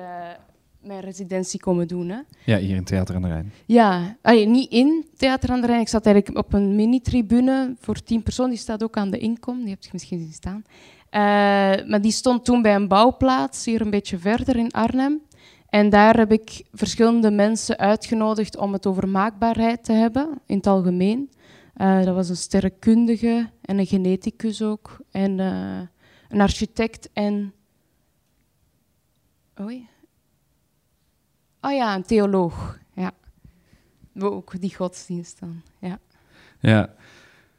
mijn 0.89 1.01
residentie 1.01 1.61
komen 1.61 1.89
doen. 1.89 2.09
Hè. 2.09 2.19
Ja, 2.45 2.59
hier 2.59 2.77
in 2.77 2.85
Theater 2.85 3.15
aan 3.15 3.23
de 3.23 3.29
Rijn. 3.29 3.53
Ja, 3.67 4.17
allee, 4.23 4.47
niet 4.47 4.71
in 4.71 5.07
Theater 5.17 5.51
aan 5.51 5.61
de 5.61 5.67
Rijn. 5.67 5.81
Ik 5.81 5.89
zat 5.89 6.07
eigenlijk 6.07 6.39
op 6.47 6.53
een 6.53 6.75
mini-tribune 6.75 7.75
voor 7.79 8.03
tien 8.03 8.23
personen. 8.23 8.51
Die 8.51 8.59
staat 8.59 8.83
ook 8.83 8.97
aan 8.97 9.11
de 9.11 9.19
inkom. 9.19 9.59
Die 9.61 9.71
heb 9.71 9.83
je 9.83 9.89
misschien 9.93 10.19
zien 10.19 10.33
staan. 10.33 10.65
Uh, 10.67 11.89
maar 11.89 12.01
die 12.01 12.13
stond 12.13 12.45
toen 12.45 12.63
bij 12.63 12.75
een 12.75 12.89
bouwplaats, 12.89 13.65
hier 13.65 13.81
een 13.81 13.91
beetje 13.91 14.19
verder 14.19 14.57
in 14.57 14.71
Arnhem. 14.71 15.21
En 15.69 15.89
daar 15.89 16.17
heb 16.17 16.33
ik 16.33 16.63
verschillende 16.73 17.31
mensen 17.31 17.79
uitgenodigd 17.79 18.57
om 18.57 18.73
het 18.73 18.87
over 18.87 19.09
maakbaarheid 19.09 19.85
te 19.85 19.93
hebben, 19.93 20.41
in 20.47 20.57
het 20.57 20.67
algemeen. 20.67 21.31
Uh, 21.77 22.05
dat 22.05 22.15
was 22.15 22.29
een 22.29 22.37
sterrenkundige 22.37 23.51
en 23.61 23.79
een 23.79 23.87
geneticus 23.87 24.63
ook. 24.63 24.97
En 25.11 25.39
uh, 25.39 25.81
een 26.29 26.41
architect 26.41 27.09
en... 27.13 27.53
Oei. 29.61 29.89
Oh 31.61 31.73
ja, 31.73 31.95
een 31.95 32.03
theoloog. 32.03 32.79
Ja. 32.95 33.13
Ook 34.19 34.61
die 34.61 34.75
godsdienst 34.75 35.41
dan. 35.41 35.63
Ja. 35.81 35.99
Ja. 36.61 36.95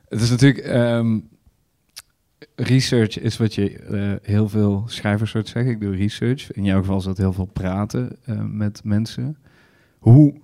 Het 0.08 0.22
is 0.22 0.30
natuurlijk. 0.30 0.68
Um, 0.68 1.30
research 2.56 3.20
is 3.20 3.38
wat 3.38 3.56
je 3.56 3.80
uh, 3.80 4.14
heel 4.22 4.50
veel 4.50 4.84
schrijvers 4.86 5.32
soort 5.32 5.48
zeggen. 5.48 5.72
Ik 5.72 5.82
doe 5.82 5.96
research. 5.96 6.52
In 6.52 6.64
jouw 6.64 6.80
geval 6.80 6.98
is 6.98 7.04
dat 7.04 7.18
heel 7.18 7.34
veel 7.34 7.50
praten 7.54 8.18
uh, 8.26 8.42
met 8.44 8.84
mensen. 8.84 9.38
Hoe 10.00 10.40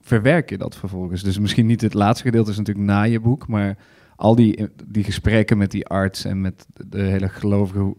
verwerk 0.00 0.50
je 0.50 0.58
dat 0.58 0.76
vervolgens? 0.76 1.22
Dus 1.22 1.38
misschien 1.38 1.66
niet 1.66 1.80
het 1.80 1.94
laatste 1.94 2.24
gedeelte 2.24 2.50
is 2.50 2.56
natuurlijk 2.56 2.86
na 2.86 3.02
je 3.02 3.20
boek, 3.20 3.48
maar 3.48 3.78
al 4.16 4.34
die, 4.34 4.68
die 4.86 5.04
gesprekken 5.04 5.58
met 5.58 5.70
die 5.70 5.86
arts 5.86 6.24
en 6.24 6.40
met 6.40 6.66
de 6.86 7.02
hele 7.02 7.28
gelovige. 7.28 7.94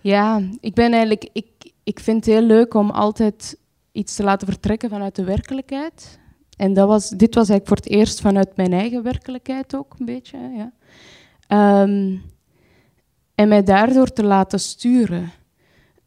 Ja, 0.00 0.42
ik 0.60 0.74
ben 0.74 0.90
eigenlijk. 0.92 1.28
Ik, 1.32 1.46
ik 1.82 2.00
vind 2.00 2.24
het 2.24 2.34
heel 2.34 2.46
leuk 2.46 2.74
om 2.74 2.90
altijd 2.90 3.58
iets 3.98 4.14
te 4.14 4.22
laten 4.22 4.46
vertrekken 4.46 4.90
vanuit 4.90 5.16
de 5.16 5.24
werkelijkheid. 5.24 6.18
En 6.56 6.74
dat 6.74 6.88
was, 6.88 7.08
dit 7.08 7.34
was 7.34 7.48
eigenlijk 7.48 7.68
voor 7.68 7.76
het 7.76 7.98
eerst 7.98 8.20
vanuit 8.20 8.56
mijn 8.56 8.72
eigen 8.72 9.02
werkelijkheid 9.02 9.76
ook 9.76 9.94
een 9.98 10.06
beetje. 10.06 10.38
Ja. 10.56 11.82
Um, 11.82 12.22
en 13.34 13.48
mij 13.48 13.62
daardoor 13.62 14.12
te 14.12 14.24
laten 14.24 14.60
sturen. 14.60 15.32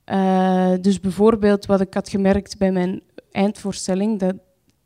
Uh, 0.06 0.74
dus 0.82 1.00
bijvoorbeeld 1.00 1.66
wat 1.66 1.82
ik 1.82 1.94
had 1.94 2.10
gemerkt 2.10 2.58
bij 2.58 2.72
mijn 2.72 3.02
eindvoorstelling, 3.32 4.20
dat 4.20 4.36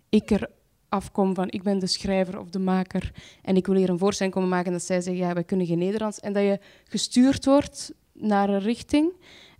ik 0.09 0.31
er 0.31 0.49
afkom 0.89 1.35
van 1.35 1.49
ik 1.49 1.63
ben 1.63 1.79
de 1.79 1.87
schrijver 1.87 2.39
of 2.39 2.49
de 2.49 2.59
maker 2.59 3.11
en 3.41 3.55
ik 3.55 3.65
wil 3.65 3.75
hier 3.75 3.89
een 3.89 3.97
voorstelling 3.97 4.33
komen 4.33 4.49
maken 4.49 4.67
en 4.67 4.73
dat 4.73 4.83
zij 4.83 5.01
zeggen 5.01 5.27
ja, 5.27 5.33
wij 5.33 5.43
kunnen 5.43 5.65
geen 5.65 5.77
Nederlands 5.77 6.19
en 6.19 6.33
dat 6.33 6.43
je 6.43 6.59
gestuurd 6.87 7.45
wordt 7.45 7.93
naar 8.13 8.49
een 8.49 8.59
richting. 8.59 9.13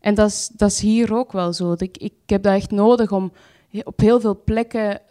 En 0.05 0.15
dat 0.15 0.29
is, 0.29 0.47
dat 0.47 0.71
is 0.71 0.79
hier 0.79 1.13
ook 1.13 1.31
wel 1.31 1.53
zo. 1.53 1.73
Ik, 1.77 1.97
ik 1.97 2.13
heb 2.25 2.43
dat 2.43 2.53
echt 2.53 2.71
nodig 2.71 3.11
om 3.11 3.31
op 3.83 3.99
heel 3.99 4.19
veel 4.19 4.43
plekken. 4.43 5.01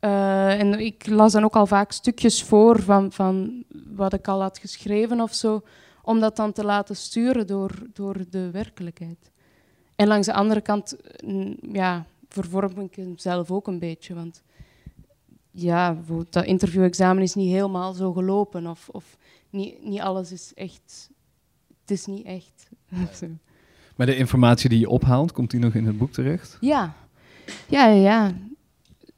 Uh, 0.00 0.60
en 0.60 0.80
ik 0.80 1.06
las 1.06 1.32
dan 1.32 1.44
ook 1.44 1.56
al 1.56 1.66
vaak 1.66 1.92
stukjes 1.92 2.42
voor 2.42 2.82
van, 2.82 3.12
van 3.12 3.64
wat 3.94 4.12
ik 4.12 4.28
al 4.28 4.40
had 4.40 4.58
geschreven 4.58 5.20
of 5.20 5.34
zo, 5.34 5.62
om 6.02 6.20
dat 6.20 6.36
dan 6.36 6.52
te 6.52 6.64
laten 6.64 6.96
sturen 6.96 7.46
door, 7.46 7.70
door 7.92 8.16
de 8.30 8.50
werkelijkheid. 8.50 9.30
En 9.96 10.06
langs 10.06 10.26
de 10.26 10.32
andere 10.32 10.60
kant, 10.60 10.96
mm, 11.24 11.56
ja, 11.72 12.06
vervorm 12.28 12.80
ik 12.80 12.94
hem 12.94 13.18
zelf 13.18 13.50
ook 13.50 13.66
een 13.66 13.78
beetje. 13.78 14.14
Want 14.14 14.42
ja, 15.50 15.96
dat 16.30 16.44
interviewexamen 16.44 17.22
is 17.22 17.34
niet 17.34 17.52
helemaal 17.52 17.92
zo 17.92 18.12
gelopen. 18.12 18.66
Of, 18.66 18.88
of 18.88 19.16
niet, 19.50 19.84
niet 19.84 20.00
alles 20.00 20.32
is 20.32 20.54
echt. 20.54 21.10
Het 21.80 21.90
is 21.90 22.06
niet 22.06 22.24
echt. 22.24 22.68
Maar 24.00 24.08
de 24.08 24.16
informatie 24.16 24.68
die 24.68 24.78
je 24.78 24.88
ophaalt, 24.88 25.32
komt 25.32 25.50
die 25.50 25.60
nog 25.60 25.74
in 25.74 25.86
het 25.86 25.98
boek 25.98 26.12
terecht? 26.12 26.56
Ja, 26.60 26.94
ja, 27.66 27.86
ja. 27.86 28.32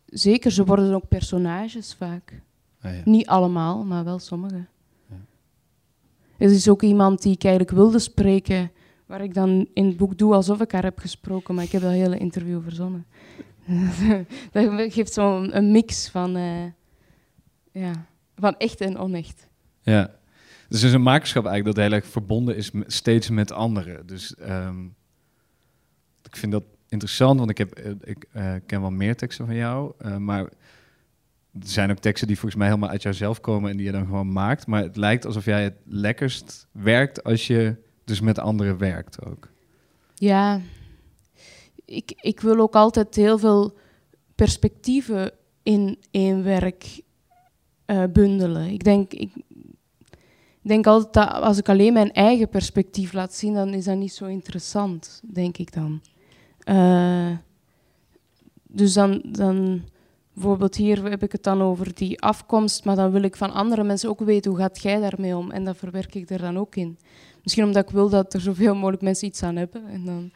Zeker, 0.07 0.51
ze 0.51 0.65
worden 0.65 0.95
ook 0.95 1.09
personages 1.09 1.95
vaak. 1.95 2.43
Ah, 2.81 2.95
ja. 2.95 3.01
Niet 3.05 3.27
allemaal, 3.27 3.85
maar 3.85 4.05
wel 4.05 4.19
sommige. 4.19 4.65
Ja. 5.09 5.17
Er 6.37 6.51
is 6.51 6.69
ook 6.69 6.83
iemand 6.83 7.23
die 7.23 7.33
ik 7.33 7.45
eigenlijk 7.45 7.75
wilde 7.75 7.99
spreken, 7.99 8.71
waar 9.07 9.23
ik 9.23 9.35
dan 9.35 9.69
in 9.75 9.87
het 9.87 9.97
boek 9.97 10.19
doe 10.19 10.35
alsof 10.35 10.61
ik 10.61 10.73
haar 10.73 10.83
heb 10.85 10.99
gesproken, 10.99 11.55
maar 11.55 11.65
ik 11.65 11.73
heb 11.73 11.83
dat 11.83 11.91
hele 11.91 12.19
interview 12.19 12.63
verzonnen. 12.63 13.07
dat 14.53 14.93
geeft 14.93 15.13
zo'n 15.13 15.57
een 15.57 15.71
mix 15.71 16.09
van, 16.09 16.37
uh, 16.37 16.65
ja, 17.73 18.07
van 18.37 18.57
echt 18.57 18.81
en 18.81 18.99
onecht. 18.99 19.49
Ja, 19.83 20.11
dus 20.73 20.81
het 20.81 20.91
is 20.91 20.97
een 20.97 21.03
makerschap 21.03 21.47
eigenlijk 21.47 21.77
dat 21.77 21.85
heel 21.85 21.95
erg 21.95 22.07
verbonden 22.07 22.57
is 22.57 22.71
steeds 22.87 23.31
met 23.31 23.53
anderen. 23.53 24.07
Dus 24.07 24.35
um, 24.49 24.95
ik 26.23 26.37
vind 26.37 26.53
dat 26.53 26.65
interessant, 26.89 27.39
want 27.39 27.51
ik, 27.51 27.59
heb, 27.59 27.73
eh, 27.73 27.91
ik 28.01 28.27
uh, 28.33 28.55
ken 28.67 28.81
wel 28.81 28.91
meer 28.91 29.17
teksten 29.17 29.47
van 29.47 29.55
jou. 29.55 29.93
Uh, 30.01 30.17
maar 30.17 30.41
er 30.41 30.51
zijn 31.65 31.91
ook 31.91 31.99
teksten 31.99 32.27
die 32.27 32.37
volgens 32.37 32.61
mij 32.61 32.69
helemaal 32.69 32.91
uit 32.91 33.03
jouzelf 33.03 33.41
komen 33.41 33.71
en 33.71 33.77
die 33.77 33.87
je 33.87 33.93
dan 33.93 34.07
gewoon 34.07 34.33
maakt. 34.33 34.67
Maar 34.67 34.83
het 34.83 34.97
lijkt 34.97 35.27
alsof 35.27 35.45
jij 35.45 35.63
het 35.63 35.77
lekkerst 35.85 36.67
werkt 36.71 37.25
als 37.25 37.47
je 37.47 37.77
dus 38.05 38.21
met 38.21 38.39
anderen 38.39 38.79
werkt 38.79 39.25
ook. 39.25 39.49
Ja, 40.15 40.61
ik, 41.85 42.13
ik 42.21 42.41
wil 42.41 42.59
ook 42.59 42.75
altijd 42.75 43.15
heel 43.15 43.39
veel 43.39 43.77
perspectieven 44.35 45.33
in 45.63 45.99
één 46.11 46.45
werk 46.45 47.03
eh, 47.85 48.05
bundelen. 48.13 48.71
Ik 48.71 48.85
denk, 48.85 49.13
ik 49.13 49.31
denk 50.69 50.87
altijd 50.87 51.13
dat 51.13 51.43
als 51.43 51.59
ik 51.59 51.69
alleen 51.69 51.93
mijn 51.93 52.13
eigen 52.13 52.49
perspectief 52.49 53.13
laat 53.13 53.35
zien, 53.35 53.55
dan 53.55 53.75
is 53.75 53.85
dat 53.85 53.97
niet 53.97 54.13
zo 54.13 54.25
interessant, 54.25 55.23
denk 55.33 55.59
ik 55.59 55.73
dan. 55.73 56.01
Uh, 56.65 57.37
dus 58.63 58.93
dan, 58.93 59.23
dan, 59.25 59.83
bijvoorbeeld 60.33 60.77
hier 60.77 61.11
heb 61.11 61.23
ik 61.23 61.33
het 61.33 61.43
dan 61.43 61.63
over 61.63 61.95
die 61.95 62.21
afkomst, 62.21 62.85
maar 62.85 62.97
dan 62.97 63.11
wil 63.11 63.23
ik 63.23 63.37
van 63.37 63.53
andere 63.53 63.85
mensen 63.85 64.09
ook 64.09 64.21
weten 64.21 64.51
hoe 64.51 64.61
gaat 64.61 64.83
jij 64.83 65.01
daarmee 65.01 65.37
om. 65.37 65.51
En 65.51 65.65
dat 65.65 65.77
verwerk 65.77 66.15
ik 66.15 66.31
er 66.31 66.39
dan 66.39 66.59
ook 66.59 66.77
in. 66.77 66.99
Misschien 67.43 67.65
omdat 67.65 67.85
ik 67.85 67.91
wil 67.91 68.09
dat 68.09 68.35
er 68.35 68.41
zoveel 68.41 68.75
mogelijk 68.75 69.03
mensen 69.03 69.29
iets 69.29 69.43
aan 69.43 69.57
hebben. 69.57 69.87
En 69.87 70.05
dan, 70.05 70.33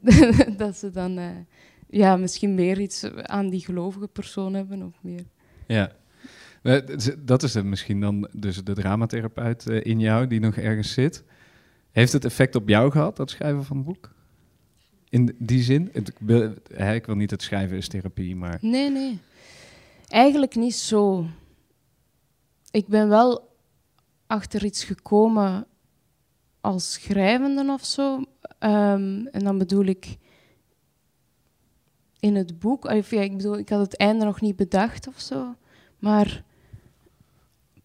dat 0.56 0.76
ze 0.76 0.90
dan 0.90 1.18
uh, 1.18 1.26
ja, 1.88 2.16
misschien 2.16 2.54
meer 2.54 2.80
iets 2.80 3.04
aan 3.12 3.48
die 3.48 3.60
gelovige 3.60 4.08
persoon 4.08 4.54
hebben 4.54 4.82
of 4.82 4.98
meer. 5.00 5.24
Ja, 5.66 5.92
dat 7.18 7.42
is 7.42 7.54
het 7.54 7.64
misschien 7.64 8.00
dan 8.00 8.28
dus 8.32 8.64
de 8.64 8.74
dramatherapeut 8.74 9.68
eh, 9.68 9.84
in 9.84 10.00
jou 10.00 10.26
die 10.26 10.40
nog 10.40 10.56
ergens 10.56 10.92
zit. 10.92 11.24
Heeft 11.90 12.12
het 12.12 12.24
effect 12.24 12.54
op 12.54 12.68
jou 12.68 12.90
gehad, 12.90 13.16
dat 13.16 13.30
schrijven 13.30 13.64
van 13.64 13.76
het 13.76 13.86
boek? 13.86 14.14
In 15.08 15.36
die 15.38 15.62
zin? 15.62 15.90
Ik 15.92 16.12
wil, 17.06 17.14
niet 17.14 17.30
het 17.30 17.42
schrijven 17.42 17.76
is 17.76 17.88
therapie, 17.88 18.36
maar... 18.36 18.58
Nee, 18.60 18.90
nee. 18.90 19.18
Eigenlijk 20.08 20.54
niet 20.54 20.74
zo. 20.74 21.26
Ik 22.70 22.86
ben 22.86 23.08
wel 23.08 23.56
achter 24.26 24.64
iets 24.64 24.84
gekomen 24.84 25.66
als 26.60 26.92
schrijvende 26.92 27.72
of 27.72 27.84
zo. 27.84 28.22
Ehm, 28.58 29.26
en 29.26 29.44
dan 29.44 29.58
bedoel 29.58 29.84
ik 29.84 30.16
in 32.20 32.34
het 32.34 32.58
boek. 32.58 32.84
Of 32.84 33.10
ja, 33.10 33.20
ik 33.20 33.36
bedoel, 33.36 33.58
ik 33.58 33.68
had 33.68 33.80
het 33.80 33.96
einde 33.96 34.24
nog 34.24 34.40
niet 34.40 34.56
bedacht 34.56 35.08
of 35.08 35.20
zo. 35.20 35.54
Maar 35.98 36.44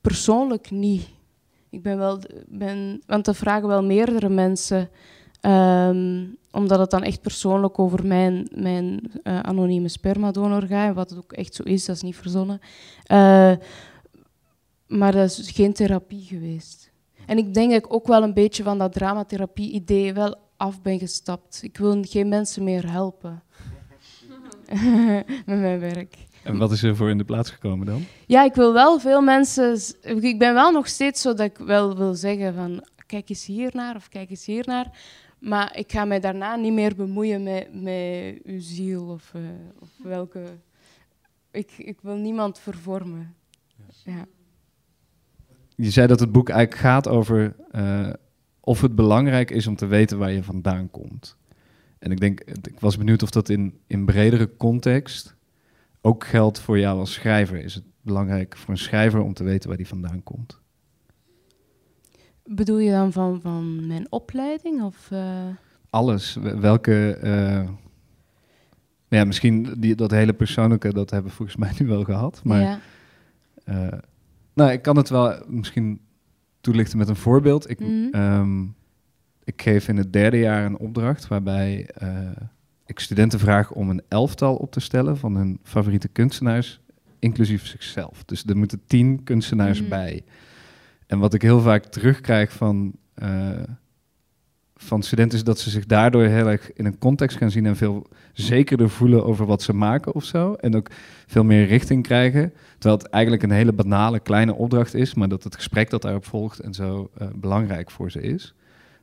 persoonlijk 0.04 0.72
niet. 0.72 1.10
Ik 1.70 1.82
ben 1.82 1.98
wel, 1.98 2.20
ben, 2.48 3.02
want 3.06 3.26
dat 3.26 3.38
vragen 3.38 3.68
wel 3.68 3.84
meerdere 3.84 4.30
mensen. 4.30 4.90
Ehm, 5.42 6.26
omdat 6.52 6.80
het 6.80 6.90
dan 6.90 7.04
echt 7.04 7.22
persoonlijk 7.22 7.80
over 7.80 8.06
mijn, 8.06 8.48
mijn 8.56 9.12
uh, 9.24 9.40
anonieme 9.40 9.88
spermadonor 9.88 10.62
gaat. 10.62 10.96
Wat 10.96 11.10
het 11.10 11.20
ook 11.20 11.34
echt 11.34 11.56
zo 11.56 11.64
is, 11.64 11.86
dat 11.86 11.96
is 11.96 12.02
niet 12.02 12.16
verzonnen. 12.16 12.60
Uh, 13.12 13.54
maar 14.88 15.12
dat 15.12 15.30
is 15.30 15.52
geen 15.52 15.74
therapie 15.74 16.24
geweest. 16.24 16.92
En 17.26 17.38
ik 17.38 17.54
denk 17.54 17.72
dat 17.72 17.86
ik 17.86 17.94
ook 17.94 18.08
wel 18.08 18.24
een 18.24 18.34
beetje 18.34 18.64
van 18.64 18.78
dat 18.78 18.94
dramatherapie-idee 18.94 20.14
wel 20.14 20.36
af 20.58 20.82
ben 20.82 21.00
gestapt. 21.00 21.60
Ik 21.64 21.78
wil 21.78 22.04
geen 22.04 22.30
mensen 22.30 22.64
meer 22.64 22.92
helpen 22.92 23.44
met 25.46 25.60
mijn 25.60 25.80
werk. 25.80 26.16
En 26.44 26.58
wat 26.58 26.72
is 26.72 26.84
er 26.84 26.96
voor 26.96 27.10
in 27.10 27.18
de 27.18 27.24
plaats 27.24 27.50
gekomen 27.50 27.86
dan? 27.86 28.06
Ja, 28.26 28.44
ik 28.44 28.54
wil 28.54 28.74
wel 28.74 29.00
veel 29.00 29.22
mensen... 29.22 29.78
Ik 30.22 30.40
ben 30.40 30.54
wel 30.54 30.72
nog 30.72 30.88
steeds 30.88 31.22
zo 31.22 31.34
dat 31.34 31.46
ik 31.46 31.58
wel 31.58 31.98
wil 31.98 32.14
zeggen 32.14 32.54
van... 32.54 32.84
Kijk 33.06 33.30
eens 33.30 33.46
hier 33.46 33.70
naar 33.74 33.96
of 33.96 34.10
kijk 34.10 34.30
eens 34.30 34.46
hier 34.46 34.64
naar. 34.68 34.98
Maar 35.40 35.78
ik 35.78 35.92
ga 35.92 36.06
mij 36.06 36.20
daarna 36.20 36.56
niet 36.56 36.74
meer 36.74 36.96
bemoeien 36.96 37.44
met, 37.44 37.82
met 37.82 38.40
uw 38.44 38.60
ziel 38.60 39.08
of, 39.08 39.32
uh, 39.36 39.42
of 39.80 39.90
welke... 40.04 40.44
Ik, 41.52 41.72
ik 41.78 41.98
wil 42.02 42.16
niemand 42.16 42.60
vervormen. 42.60 43.36
Ja. 44.04 44.26
Je 45.76 45.92
zei 45.92 46.08
dat 46.08 46.20
het 46.20 46.32
boek 46.32 46.50
eigenlijk 46.50 46.82
gaat 46.82 47.08
over 47.08 47.56
uh, 47.72 48.10
of 48.60 48.82
het 48.82 48.96
belangrijk 48.96 49.52
is 49.52 49.68
om 49.68 49.76
te 49.76 49.86
weten 49.86 50.18
waar 50.18 50.32
je 50.32 50.44
vandaan 50.44 50.92
komt. 50.92 51.38
En 52.00 52.12
ik 52.12 52.20
denk, 52.20 52.42
ik 52.42 52.80
was 52.80 52.98
benieuwd 52.98 53.24
of 53.24 53.30
dat 53.30 53.50
in, 53.50 53.80
in 53.88 54.06
bredere 54.06 54.58
context 54.58 55.36
ook 56.06 56.26
geldt 56.26 56.60
voor 56.60 56.80
jou 56.80 57.00
als 57.00 57.14
schrijver. 57.14 57.64
Is 57.64 57.76
het 57.76 57.84
belangrijk 58.02 58.58
voor 58.58 58.70
een 58.70 58.80
schrijver 58.80 59.22
om 59.22 59.34
te 59.34 59.44
weten 59.44 59.68
waar 59.68 59.78
die 59.78 59.88
vandaan 59.88 60.24
komt? 60.24 60.62
Bedoel 62.46 62.80
je 62.80 62.92
dan 62.92 63.12
van, 63.12 63.42
van 63.42 63.88
mijn 63.88 64.12
opleiding? 64.12 64.82
Of, 64.82 65.10
uh... 65.14 65.48
Alles. 65.90 66.38
Welke. 66.42 67.20
Uh... 67.24 67.70
Ja, 69.08 69.26
misschien 69.26 69.76
die, 69.78 69.96
dat 69.96 70.12
hele 70.12 70.34
persoonlijke, 70.34 70.94
dat 70.94 71.10
hebben 71.10 71.30
we 71.30 71.38
volgens 71.38 71.58
mij 71.64 71.72
nu 71.80 71.88
wel 71.88 72.04
gehad. 72.04 72.42
Maar. 72.44 72.62
Ja. 72.62 72.80
Uh, 73.66 74.00
nou, 74.54 74.72
ik 74.72 74.82
kan 74.82 74.98
het 74.98 75.10
wel 75.10 75.44
misschien 75.48 76.02
toelichten 76.62 76.98
met 76.98 77.10
een 77.10 77.16
voorbeeld. 77.16 77.70
Ik, 77.70 77.80
mm 77.80 78.10
um, 78.14 78.76
ik 79.44 79.62
geef 79.62 79.88
in 79.88 79.98
het 79.98 80.14
derde 80.14 80.38
jaar 80.38 80.66
een 80.66 80.78
opdracht 80.78 81.28
waarbij 81.28 81.90
ik 82.94 83.00
studenten 83.00 83.40
vraag 83.40 83.72
om 83.72 83.90
een 83.90 84.02
elftal 84.08 84.56
op 84.56 84.72
te 84.72 84.80
stellen 84.80 85.18
van 85.18 85.36
hun 85.36 85.60
favoriete 85.64 86.08
kunstenaars, 86.08 86.80
inclusief 87.20 87.66
zichzelf. 87.66 88.24
Dus 88.26 88.44
er 88.46 88.58
moeten 88.58 88.82
tien 88.88 89.24
kunstenaars 89.24 89.82
mm. 89.82 89.90
bij. 89.90 90.24
En 91.08 91.20
wat 91.20 91.34
ik 91.34 91.42
heel 91.42 91.62
vaak 91.62 91.86
terugkrijg 91.86 92.52
van, 92.52 92.94
uh, 93.24 93.50
van 94.76 95.04
studenten 95.04 95.38
is 95.38 95.44
dat 95.44 95.60
ze 95.60 95.70
zich 95.70 95.86
daardoor 95.86 96.24
heel 96.24 96.48
erg 96.48 96.74
in 96.74 96.86
een 96.86 96.98
context 96.98 97.38
gaan 97.38 97.52
zien 97.52 97.66
en 97.66 97.76
veel 97.76 98.08
zekerder 98.34 98.90
voelen 98.90 99.26
over 99.26 99.46
wat 99.46 99.62
ze 99.62 99.74
maken 99.74 100.14
of 100.14 100.24
zo. 100.24 100.54
En 100.54 100.76
ook 100.76 100.90
veel 101.28 101.44
meer 101.44 101.66
richting 101.66 102.04
krijgen. 102.04 102.54
Terwijl 102.78 103.02
het 103.02 103.12
eigenlijk 103.12 103.44
een 103.44 103.52
hele 103.52 103.74
banale 103.74 104.20
kleine 104.20 104.54
opdracht 104.54 104.94
is, 104.94 105.14
maar 105.14 105.30
dat 105.30 105.44
het 105.44 105.56
gesprek 105.56 105.90
dat 105.90 106.02
daarop 106.02 106.26
volgt 106.26 106.60
en 106.60 106.74
zo 106.74 107.10
uh, 107.22 107.28
belangrijk 107.36 107.92
voor 107.92 108.12
ze 108.12 108.22
is. 108.22 108.54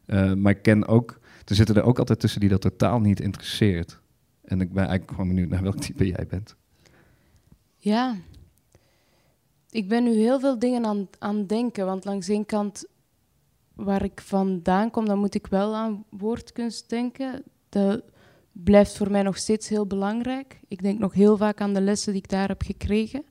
Uh, 0.07 0.33
maar 0.33 0.53
ik 0.53 0.63
ken 0.63 0.87
ook 0.87 1.20
er 1.51 1.57
zitten 1.57 1.77
er 1.77 1.83
ook 1.83 1.99
altijd 1.99 2.21
tussen 2.21 2.41
die 2.41 2.49
dat 2.49 2.61
totaal 2.61 3.01
niet 3.01 3.21
interesseert. 3.21 4.01
En 4.45 4.61
ik 4.61 4.73
ben 4.73 4.83
eigenlijk 4.83 5.11
gewoon 5.11 5.29
benieuwd 5.29 5.49
naar 5.49 5.63
welk 5.63 5.81
type 5.81 6.07
jij 6.07 6.27
bent. 6.29 6.57
Ja. 7.77 8.17
Ik 9.71 9.89
ben 9.89 10.05
nu 10.05 10.11
heel 10.11 10.41
veel 10.41 10.59
dingen 10.59 10.85
aan, 10.87 11.09
aan 11.19 11.47
denken. 11.47 11.87
Want 11.87 12.05
langs 12.05 12.29
één 12.29 12.47
kant, 12.47 12.85
waar 13.75 14.05
ik 14.05 14.21
vandaan 14.21 14.91
kom, 14.91 15.07
dan 15.07 15.19
moet 15.19 15.35
ik 15.35 15.47
wel 15.47 15.75
aan 15.75 16.05
woordkunst 16.09 16.89
denken. 16.89 17.43
Dat 17.69 18.03
blijft 18.53 18.97
voor 18.97 19.11
mij 19.11 19.23
nog 19.23 19.37
steeds 19.37 19.69
heel 19.69 19.87
belangrijk. 19.87 20.61
Ik 20.69 20.83
denk 20.83 20.99
nog 20.99 21.13
heel 21.13 21.37
vaak 21.37 21.61
aan 21.61 21.75
de 21.75 21.81
lessen 21.81 22.13
die 22.13 22.23
ik 22.23 22.29
daar 22.29 22.49
heb 22.49 22.63
gekregen. 22.63 23.25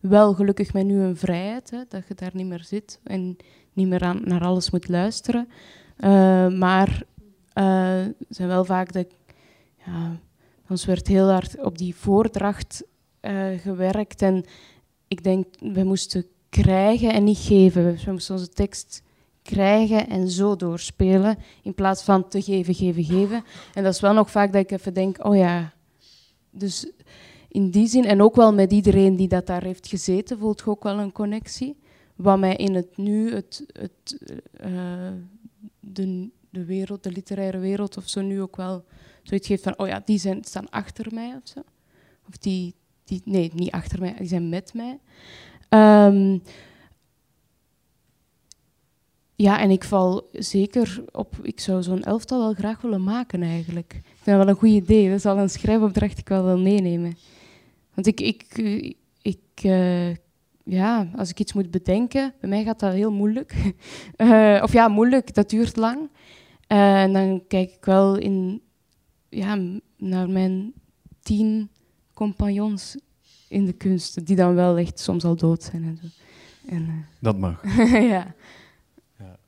Wel 0.00 0.34
gelukkig 0.34 0.72
met 0.72 0.86
nu 0.86 1.00
een 1.00 1.16
vrijheid, 1.16 1.70
hè, 1.70 1.82
dat 1.88 2.08
je 2.08 2.14
daar 2.14 2.30
niet 2.34 2.46
meer 2.46 2.64
zit 2.64 3.00
en 3.02 3.36
niet 3.72 3.88
meer 3.88 4.02
aan, 4.02 4.20
naar 4.24 4.42
alles 4.42 4.70
moet 4.70 4.88
luisteren. 4.88 5.48
Uh, 5.98 6.48
maar 6.48 7.02
uh, 7.60 8.12
zijn 8.28 8.48
wel 8.48 8.64
vaak 8.64 8.92
dat 8.92 9.06
ja, 9.86 10.16
ons 10.68 10.84
werd 10.84 11.06
heel 11.06 11.30
hard 11.30 11.64
op 11.64 11.78
die 11.78 11.94
voordracht 11.94 12.84
uh, 13.22 13.58
gewerkt. 13.58 14.22
En 14.22 14.44
ik 15.08 15.24
denk, 15.24 15.46
we 15.58 15.84
moesten 15.84 16.26
krijgen 16.48 17.12
en 17.12 17.24
niet 17.24 17.38
geven. 17.38 17.84
We 18.04 18.10
moesten 18.10 18.34
onze 18.34 18.48
tekst 18.48 19.02
krijgen 19.42 20.08
en 20.08 20.28
zo 20.28 20.56
doorspelen, 20.56 21.38
in 21.62 21.74
plaats 21.74 22.02
van 22.02 22.28
te 22.28 22.42
geven, 22.42 22.74
geven, 22.74 23.04
geven. 23.04 23.44
En 23.74 23.82
dat 23.82 23.94
is 23.94 24.00
wel 24.00 24.12
nog 24.12 24.30
vaak 24.30 24.52
dat 24.52 24.62
ik 24.62 24.70
even 24.70 24.94
denk, 24.94 25.24
oh 25.24 25.36
ja, 25.36 25.72
dus 26.50 26.92
in 27.48 27.70
die 27.70 27.86
zin, 27.86 28.04
en 28.04 28.22
ook 28.22 28.36
wel 28.36 28.54
met 28.54 28.72
iedereen 28.72 29.16
die 29.16 29.28
dat 29.28 29.46
daar 29.46 29.62
heeft 29.62 29.88
gezeten, 29.88 30.38
voelt 30.38 30.60
je 30.64 30.70
ook 30.70 30.82
wel 30.82 30.98
een 30.98 31.12
connectie. 31.12 31.76
Wat 32.16 32.38
mij 32.38 32.56
in 32.56 32.74
het 32.74 32.96
nu, 32.96 33.34
het, 33.34 33.64
het, 33.72 34.18
uh, 34.64 35.12
de, 35.80 36.28
de 36.50 36.64
wereld, 36.64 37.02
de 37.02 37.10
literaire 37.10 37.58
wereld 37.58 37.96
of 37.96 38.08
zo 38.08 38.20
nu 38.20 38.40
ook 38.40 38.56
wel 38.56 38.84
zoiets 39.22 39.46
geeft 39.46 39.62
van, 39.62 39.78
oh 39.78 39.88
ja, 39.88 40.02
die 40.04 40.18
zijn, 40.18 40.44
staan 40.44 40.70
achter 40.70 41.14
mij 41.14 41.34
of 41.42 41.48
zo. 41.48 41.60
Of 42.28 42.36
die, 42.36 42.74
die, 43.04 43.22
nee, 43.24 43.50
niet 43.54 43.70
achter 43.70 44.00
mij, 44.00 44.14
die 44.18 44.28
zijn 44.28 44.48
met 44.48 44.74
mij. 44.74 44.98
Um, 46.08 46.42
ja, 49.34 49.60
en 49.60 49.70
ik 49.70 49.84
val 49.84 50.28
zeker 50.32 51.04
op, 51.12 51.36
ik 51.42 51.60
zou 51.60 51.82
zo'n 51.82 52.04
elftal 52.04 52.38
wel 52.38 52.54
graag 52.54 52.80
willen 52.80 53.02
maken 53.02 53.42
eigenlijk. 53.42 53.92
Ik 53.94 54.02
vind 54.02 54.36
dat 54.36 54.36
wel 54.36 54.48
een 54.48 54.60
goed 54.60 54.68
idee, 54.68 55.08
dat 55.08 55.18
is 55.18 55.26
al 55.26 55.38
een 55.38 55.50
schrijfopdracht 55.50 56.18
ik 56.18 56.28
wel 56.28 56.44
wil 56.44 56.58
meenemen. 56.58 57.16
Want 57.94 58.06
ik, 58.06 58.20
ik, 58.20 58.58
ik 59.22 59.64
uh, 59.64 60.14
ja, 60.64 61.10
als 61.16 61.30
ik 61.30 61.40
iets 61.40 61.52
moet 61.52 61.70
bedenken, 61.70 62.34
bij 62.40 62.48
mij 62.48 62.64
gaat 62.64 62.80
dat 62.80 62.92
heel 62.92 63.12
moeilijk. 63.12 63.54
Uh, 64.16 64.60
of 64.64 64.72
ja, 64.72 64.88
moeilijk, 64.88 65.34
dat 65.34 65.50
duurt 65.50 65.76
lang. 65.76 65.98
Uh, 66.68 67.02
en 67.02 67.12
dan 67.12 67.42
kijk 67.48 67.70
ik 67.70 67.84
wel 67.84 68.16
in, 68.16 68.62
ja, 69.28 69.58
naar 69.96 70.28
mijn 70.28 70.72
tien 71.22 71.70
compagnons 72.14 72.96
in 73.48 73.64
de 73.64 73.72
kunst, 73.72 74.26
die 74.26 74.36
dan 74.36 74.54
wel 74.54 74.78
echt 74.78 75.00
soms 75.00 75.24
al 75.24 75.36
dood 75.36 75.62
zijn. 75.62 75.84
En 75.84 75.98
zo. 76.02 76.06
En, 76.68 76.82
uh, 76.82 76.94
dat 77.20 77.38
mag. 77.38 77.62
ja. 77.92 78.34
ja. 79.18 79.38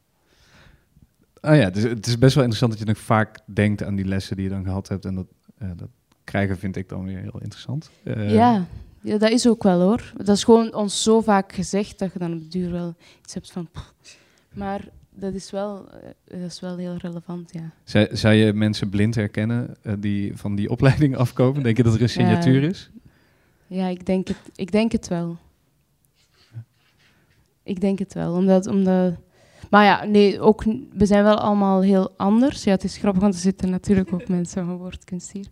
Oh 1.40 1.56
ja, 1.56 1.70
dus 1.70 1.82
het 1.82 2.06
is 2.06 2.18
best 2.18 2.34
wel 2.34 2.44
interessant 2.44 2.72
dat 2.72 2.80
je 2.80 2.86
nog 2.86 2.98
vaak 2.98 3.38
denkt 3.44 3.82
aan 3.82 3.94
die 3.94 4.04
lessen 4.04 4.36
die 4.36 4.44
je 4.44 4.50
dan 4.50 4.64
gehad 4.64 4.88
hebt. 4.88 5.04
En 5.04 5.14
dat, 5.14 5.26
dat 5.76 5.88
krijgen 6.24 6.58
vind 6.58 6.76
ik 6.76 6.88
dan 6.88 7.04
weer 7.04 7.18
heel 7.18 7.40
interessant. 7.40 7.90
ja. 8.14 8.66
Ja, 9.02 9.18
dat 9.18 9.30
is 9.30 9.48
ook 9.48 9.62
wel 9.62 9.80
hoor. 9.80 10.12
Dat 10.16 10.36
is 10.36 10.44
gewoon 10.44 10.74
ons 10.74 11.02
zo 11.02 11.20
vaak 11.20 11.52
gezegd 11.52 11.98
dat 11.98 12.12
je 12.12 12.18
dan 12.18 12.32
op 12.32 12.40
de 12.40 12.48
duur 12.48 12.70
wel 12.70 12.94
iets 13.22 13.34
hebt 13.34 13.52
van... 13.52 13.68
Pff. 13.72 13.94
Maar 14.52 14.88
dat 15.10 15.34
is 15.34 15.50
wel, 15.50 15.88
eh, 15.90 16.40
dat 16.40 16.50
is 16.50 16.60
wel 16.60 16.76
heel 16.76 16.96
relevant, 16.96 17.52
ja. 17.52 17.70
Zou, 17.84 18.16
zou 18.16 18.34
je 18.34 18.52
mensen 18.52 18.88
blind 18.88 19.14
herkennen 19.14 19.76
uh, 19.82 19.92
die 19.98 20.36
van 20.36 20.54
die 20.54 20.70
opleiding 20.70 21.16
afkomen? 21.16 21.62
Denk 21.62 21.76
je 21.76 21.82
dat 21.82 21.94
er 21.94 22.02
een 22.02 22.08
signatuur 22.08 22.62
is? 22.62 22.90
Ja, 23.66 23.86
ik 23.86 24.06
denk 24.06 24.28
het, 24.28 24.36
ik 24.54 24.72
denk 24.72 24.92
het 24.92 25.08
wel. 25.08 25.36
Ik 27.62 27.80
denk 27.80 27.98
het 27.98 28.14
wel. 28.14 28.34
Omdat, 28.34 28.66
omdat... 28.66 29.14
Maar 29.70 29.84
ja, 29.84 30.04
nee, 30.04 30.40
ook, 30.40 30.64
we 30.92 31.06
zijn 31.06 31.24
wel 31.24 31.38
allemaal 31.38 31.82
heel 31.82 32.10
anders. 32.16 32.64
Ja, 32.64 32.70
het 32.70 32.84
is 32.84 32.96
grappig, 32.96 33.22
want 33.22 33.34
er 33.34 33.40
zitten 33.40 33.70
natuurlijk 33.70 34.12
ook 34.12 34.28
mensen 34.28 34.66
van 34.66 34.76
woordkunst 34.76 35.32
hier. 35.32 35.46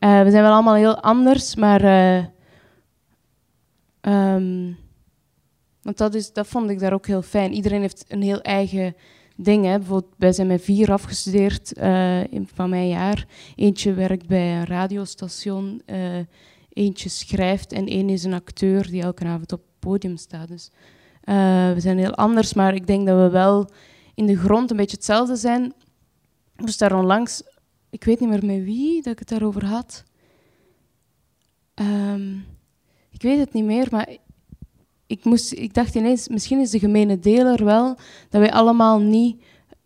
Uh, 0.00 0.22
we 0.22 0.30
zijn 0.30 0.42
wel 0.42 0.52
allemaal 0.52 0.74
heel 0.74 1.00
anders, 1.00 1.54
maar... 1.54 1.84
Uh, 1.84 2.24
um, 4.00 4.78
want 5.82 5.98
dat, 5.98 6.14
is, 6.14 6.32
dat 6.32 6.46
vond 6.46 6.70
ik 6.70 6.78
daar 6.78 6.92
ook 6.92 7.06
heel 7.06 7.22
fijn. 7.22 7.52
Iedereen 7.52 7.80
heeft 7.80 8.04
een 8.08 8.22
heel 8.22 8.40
eigen 8.40 8.96
ding. 9.36 9.64
Hè. 9.64 9.78
Bijvoorbeeld, 9.78 10.14
wij 10.16 10.32
zijn 10.32 10.46
met 10.46 10.62
vier 10.62 10.92
afgestudeerd 10.92 11.78
uh, 11.78 12.20
van 12.54 12.70
mijn 12.70 12.88
jaar. 12.88 13.26
Eentje 13.56 13.94
werkt 13.94 14.26
bij 14.26 14.56
een 14.56 14.66
radiostation, 14.66 15.82
uh, 15.86 16.18
eentje 16.72 17.08
schrijft 17.08 17.72
en 17.72 17.86
één 17.86 18.08
is 18.08 18.24
een 18.24 18.32
acteur 18.32 18.90
die 18.90 19.02
elke 19.02 19.24
avond 19.24 19.52
op 19.52 19.60
het 19.60 19.78
podium 19.78 20.16
staat. 20.16 20.48
Dus 20.48 20.70
uh, 21.24 21.72
we 21.72 21.80
zijn 21.80 21.98
heel 21.98 22.14
anders, 22.14 22.54
maar 22.54 22.74
ik 22.74 22.86
denk 22.86 23.06
dat 23.06 23.18
we 23.18 23.28
wel 23.28 23.70
in 24.14 24.26
de 24.26 24.36
grond 24.36 24.70
een 24.70 24.76
beetje 24.76 24.96
hetzelfde 24.96 25.36
zijn. 25.36 25.74
Moest 26.56 26.78
daar 26.78 26.98
onlangs, 26.98 27.42
ik 27.90 28.04
weet 28.04 28.20
niet 28.20 28.28
meer 28.28 28.46
met 28.46 28.64
wie 28.64 29.02
dat 29.02 29.12
ik 29.12 29.18
het 29.18 29.28
daarover 29.28 29.64
had. 29.64 30.04
Um, 31.74 32.44
ik 33.20 33.28
weet 33.28 33.38
het 33.38 33.52
niet 33.52 33.64
meer, 33.64 33.88
maar 33.90 34.16
ik, 35.06 35.24
moest, 35.24 35.52
ik 35.52 35.74
dacht 35.74 35.94
ineens, 35.94 36.28
misschien 36.28 36.60
is 36.60 36.70
de 36.70 36.78
gemene 36.78 37.18
deler 37.18 37.64
wel 37.64 37.98
dat 38.28 38.40
wij 38.40 38.52
allemaal 38.52 39.00
niet. 39.00 39.42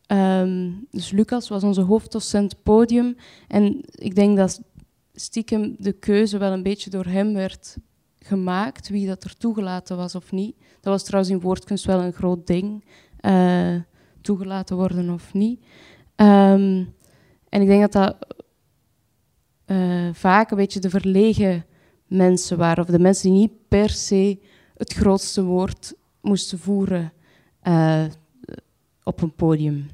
Um, 0.07 0.87
dus 0.91 1.11
Lucas 1.11 1.49
was 1.49 1.63
onze 1.63 1.81
hoofddocent 1.81 2.63
podium. 2.63 3.17
En 3.49 3.81
ik 3.91 4.15
denk 4.15 4.37
dat 4.37 4.61
stiekem 5.15 5.77
de 5.79 5.93
keuze 5.93 6.39
wel 6.39 6.53
een 6.53 6.63
beetje 6.63 6.91
door 6.91 7.05
hem 7.05 7.33
werd 7.33 7.77
gemaakt, 8.19 8.89
wie 8.89 9.07
dat 9.07 9.25
er 9.25 9.37
toegelaten 9.37 9.97
was 9.97 10.15
of 10.15 10.33
niet. 10.33 10.57
Dat 10.81 10.93
was 10.93 11.05
trouwens 11.05 11.35
in 11.35 11.41
woordkunst 11.41 11.85
wel 11.85 12.01
een 12.01 12.13
groot 12.13 12.47
ding, 12.47 12.85
uh, 13.21 13.77
toegelaten 14.21 14.77
worden 14.77 15.11
of 15.11 15.33
niet. 15.33 15.61
Um, 16.17 16.95
en 17.49 17.61
ik 17.61 17.67
denk 17.67 17.81
dat 17.81 17.93
dat 17.93 18.35
uh, 19.67 20.09
vaak 20.13 20.51
een 20.51 20.57
beetje 20.57 20.81
de 20.81 20.91
verlegen 20.91 21.65
mensen 22.07 22.59
waren, 22.59 22.85
of 22.85 22.91
de 22.91 22.99
mensen 22.99 23.31
die 23.31 23.39
niet 23.39 23.69
per 23.69 23.91
se 23.91 24.39
het 24.77 24.93
grootste 24.93 25.45
woord 25.45 25.95
moesten 26.21 26.59
voeren 26.59 27.13
uh, 27.63 28.05
op 29.03 29.23
een 29.23 29.35
podium. 29.35 29.91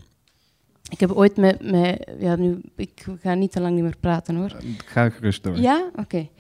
Ik 0.89 1.01
heb 1.01 1.11
ooit 1.11 1.37
met, 1.37 1.71
met 1.71 2.11
ja, 2.19 2.37
nu, 2.37 2.61
ik 2.77 3.07
ga 3.21 3.35
niet 3.35 3.53
te 3.53 3.61
lang 3.61 3.75
niet 3.75 3.83
meer 3.83 3.97
praten 4.01 4.37
hoor. 4.37 4.57
Ga 4.87 5.11
gerust 5.11 5.43
door. 5.43 5.57
Ja, 5.57 5.87
oké. 5.89 6.01
Okay. 6.01 6.31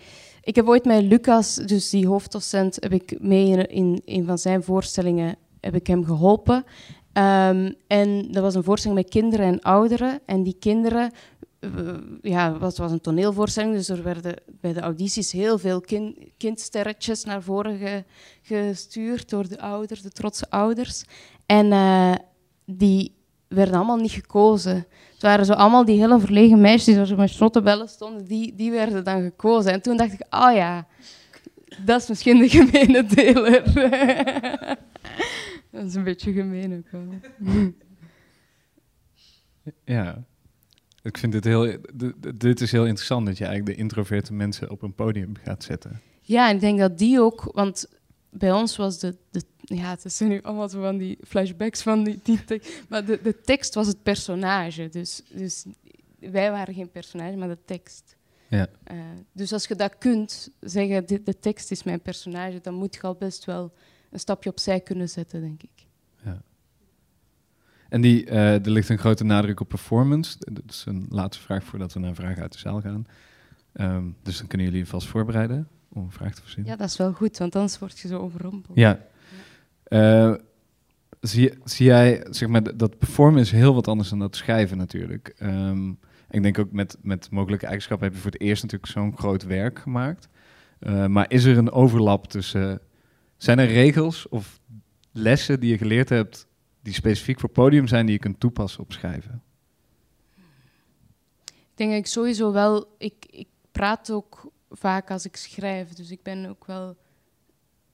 Ik 0.42 0.54
heb 0.54 0.66
ooit 0.66 0.84
met 0.84 1.02
Lucas, 1.02 1.54
dus 1.54 1.90
die 1.90 2.06
hoofddocent, 2.06 2.76
heb 2.80 2.92
ik 2.92 3.20
mee 3.20 3.46
in, 3.46 3.66
in 3.68 4.02
een 4.04 4.26
van 4.26 4.38
zijn 4.38 4.62
voorstellingen 4.62 5.36
heb 5.60 5.74
ik 5.74 5.86
hem 5.86 6.04
geholpen. 6.04 6.64
Um, 7.12 7.74
en 7.86 8.32
dat 8.32 8.42
was 8.42 8.54
een 8.54 8.64
voorstelling 8.64 9.00
met 9.00 9.10
kinderen 9.10 9.46
en 9.46 9.60
ouderen. 9.60 10.20
En 10.26 10.42
die 10.42 10.56
kinderen 10.58 11.12
ja, 12.22 12.60
het 12.60 12.78
was 12.78 12.92
een 12.92 13.00
toneelvoorstelling, 13.00 13.74
dus 13.74 13.88
er 13.88 14.02
werden 14.02 14.34
bij 14.60 14.72
de 14.72 14.80
audities 14.80 15.32
heel 15.32 15.58
veel 15.58 15.80
kind, 15.80 16.16
kindsterretjes 16.36 17.24
naar 17.24 17.42
voren 17.42 18.04
gestuurd 18.42 19.30
door 19.30 19.48
de 19.48 19.60
ouders, 19.60 20.02
de 20.02 20.10
trotse 20.10 20.50
ouders. 20.50 21.04
En 21.46 21.66
uh, 21.66 22.14
die 22.64 23.14
werden 23.48 23.74
allemaal 23.74 23.96
niet 23.96 24.10
gekozen. 24.10 24.86
Het 25.12 25.22
waren 25.22 25.44
zo 25.44 25.52
allemaal 25.52 25.84
die 25.84 26.00
hele 26.00 26.20
verlegen 26.20 26.60
meisjes 26.60 26.94
die 26.94 27.06
zo 27.06 27.16
met 27.16 27.30
snottebellen 27.30 27.88
stonden, 27.88 28.24
die, 28.24 28.54
die 28.54 28.70
werden 28.70 29.04
dan 29.04 29.22
gekozen. 29.22 29.72
En 29.72 29.82
toen 29.82 29.96
dacht 29.96 30.12
ik, 30.12 30.26
oh 30.30 30.54
ja, 30.54 30.86
dat 31.84 32.00
is 32.00 32.08
misschien 32.08 32.38
de 32.38 32.48
gemene 32.48 33.04
deler. 33.04 33.64
dat 35.72 35.84
is 35.84 35.94
een 35.94 36.04
beetje 36.04 36.32
gemeen 36.32 36.76
ook 36.76 36.90
wel. 36.90 37.08
Ja, 39.84 40.24
ik 41.02 41.18
vind 41.18 41.32
dit 41.32 41.44
heel, 41.44 41.76
dit 42.34 42.60
is 42.60 42.72
heel 42.72 42.86
interessant 42.86 43.26
dat 43.26 43.38
je 43.38 43.44
eigenlijk 43.44 43.76
de 43.76 43.82
introverte 43.82 44.32
mensen 44.32 44.70
op 44.70 44.82
een 44.82 44.94
podium 44.94 45.36
gaat 45.42 45.64
zetten. 45.64 46.00
Ja, 46.20 46.48
en 46.48 46.54
ik 46.54 46.60
denk 46.60 46.78
dat 46.78 46.98
die 46.98 47.20
ook, 47.20 47.50
want 47.52 47.86
bij 48.30 48.52
ons 48.52 48.76
was 48.76 48.98
de, 48.98 49.16
de 49.30 49.42
ja, 49.60 49.90
het 49.90 50.12
zijn 50.12 50.28
nu 50.28 50.42
allemaal 50.42 50.68
van 50.68 50.96
die 50.96 51.18
flashbacks 51.26 51.82
van 51.82 52.04
die, 52.04 52.20
die 52.22 52.44
tekst, 52.44 52.82
maar 52.88 53.04
de, 53.04 53.20
de 53.22 53.40
tekst 53.40 53.74
was 53.74 53.86
het 53.86 54.02
personage. 54.02 54.88
Dus, 54.88 55.22
dus 55.32 55.64
wij 56.18 56.50
waren 56.50 56.74
geen 56.74 56.90
personage, 56.90 57.36
maar 57.36 57.48
de 57.48 57.58
tekst. 57.64 58.16
Ja. 58.48 58.68
Uh, 58.92 59.00
dus 59.32 59.52
als 59.52 59.66
je 59.66 59.74
dat 59.74 59.98
kunt 59.98 60.50
zeggen, 60.60 61.06
de, 61.06 61.22
de 61.22 61.38
tekst 61.38 61.70
is 61.70 61.82
mijn 61.82 62.00
personage, 62.00 62.60
dan 62.60 62.74
moet 62.74 62.94
je 62.94 63.02
al 63.02 63.14
best 63.14 63.44
wel 63.44 63.72
een 64.10 64.20
stapje 64.20 64.50
opzij 64.50 64.80
kunnen 64.80 65.08
zetten, 65.08 65.40
denk 65.40 65.62
ik. 65.62 65.86
Ja. 66.24 66.42
En 67.90 68.00
die, 68.00 68.26
uh, 68.26 68.64
er 68.64 68.70
ligt 68.70 68.88
een 68.88 68.98
grote 68.98 69.24
nadruk 69.24 69.60
op 69.60 69.68
performance. 69.68 70.36
Dat 70.38 70.62
is 70.68 70.84
een 70.88 71.06
laatste 71.08 71.42
vraag 71.42 71.64
voordat 71.64 71.92
we 71.92 72.00
naar 72.00 72.14
vragen 72.14 72.42
uit 72.42 72.52
de 72.52 72.58
zaal 72.58 72.80
gaan. 72.80 73.06
Um, 73.74 74.16
dus 74.22 74.38
dan 74.38 74.46
kunnen 74.46 74.66
jullie 74.66 74.86
vast 74.86 75.06
voorbereiden 75.06 75.68
om 75.88 76.02
een 76.02 76.10
vraag 76.10 76.34
te 76.34 76.40
verzinnen. 76.40 76.70
Ja, 76.70 76.76
dat 76.76 76.88
is 76.88 76.96
wel 76.96 77.12
goed, 77.12 77.38
want 77.38 77.56
anders 77.56 77.78
word 77.78 77.98
je 77.98 78.08
zo 78.08 78.18
overrompeld. 78.18 78.78
Ja. 78.78 79.00
Uh, 79.88 80.34
zie, 81.20 81.52
zie 81.64 81.86
jij, 81.86 82.26
zeg 82.30 82.48
maar, 82.48 82.76
dat 82.76 82.98
performen 82.98 83.40
is 83.40 83.50
heel 83.50 83.74
wat 83.74 83.88
anders 83.88 84.08
dan 84.08 84.18
dat 84.18 84.36
schrijven 84.36 84.76
natuurlijk. 84.76 85.34
Um, 85.42 85.98
ik 86.30 86.42
denk 86.42 86.58
ook 86.58 86.72
met, 86.72 86.96
met 87.02 87.30
mogelijke 87.30 87.66
eigenschappen 87.66 88.06
heb 88.06 88.16
je 88.16 88.22
voor 88.22 88.30
het 88.30 88.40
eerst 88.40 88.62
natuurlijk 88.62 88.92
zo'n 88.92 89.16
groot 89.16 89.42
werk 89.42 89.78
gemaakt. 89.78 90.28
Uh, 90.80 91.06
maar 91.06 91.30
is 91.30 91.44
er 91.44 91.58
een 91.58 91.70
overlap 91.70 92.26
tussen... 92.26 92.80
Zijn 93.36 93.58
er 93.58 93.66
regels 93.66 94.28
of 94.28 94.60
lessen 95.12 95.60
die 95.60 95.70
je 95.70 95.78
geleerd 95.78 96.08
hebt 96.08 96.46
die 96.82 96.92
specifiek 96.92 97.40
voor 97.40 97.50
podium 97.50 97.86
zijn 97.86 98.06
die 98.06 98.14
je 98.14 98.20
kunt 98.20 98.40
toepassen 98.40 98.80
op 98.80 98.92
schrijven? 98.92 99.42
Ik 101.46 101.74
denk 101.74 101.92
ik 101.92 102.06
sowieso 102.06 102.52
wel. 102.52 102.94
Ik, 102.98 103.26
ik 103.30 103.48
praat 103.70 104.10
ook 104.10 104.52
vaak 104.70 105.10
als 105.10 105.24
ik 105.24 105.36
schrijf, 105.36 105.92
dus 105.92 106.10
ik 106.10 106.22
ben 106.22 106.46
ook 106.46 106.66
wel. 106.66 106.96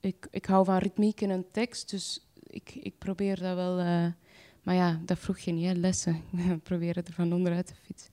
Ik, 0.00 0.26
ik 0.30 0.46
hou 0.46 0.64
van 0.64 0.76
ritmiek 0.76 1.20
in 1.20 1.30
een 1.30 1.50
tekst, 1.50 1.90
dus 1.90 2.26
ik, 2.42 2.74
ik 2.74 2.98
probeer 2.98 3.38
dat 3.38 3.54
wel. 3.54 3.80
Uh, 3.80 4.06
maar 4.62 4.74
ja, 4.74 5.00
dat 5.04 5.18
vroeg 5.18 5.38
je 5.38 5.52
niet, 5.52 5.66
hè, 5.66 5.72
lessen. 5.72 6.22
Ik 6.54 6.62
probeer 6.62 6.96
er 6.96 7.12
van 7.12 7.32
onderuit 7.32 7.66
te 7.66 7.74
fietsen. 7.74 8.10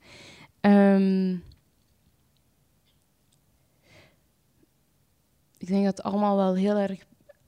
Um, 0.61 1.43
ik 5.57 5.67
denk 5.67 5.85
dat 5.85 5.97
het 5.97 6.05
allemaal 6.05 6.35
wel 6.35 6.55
heel 6.55 6.77
erg 6.77 7.05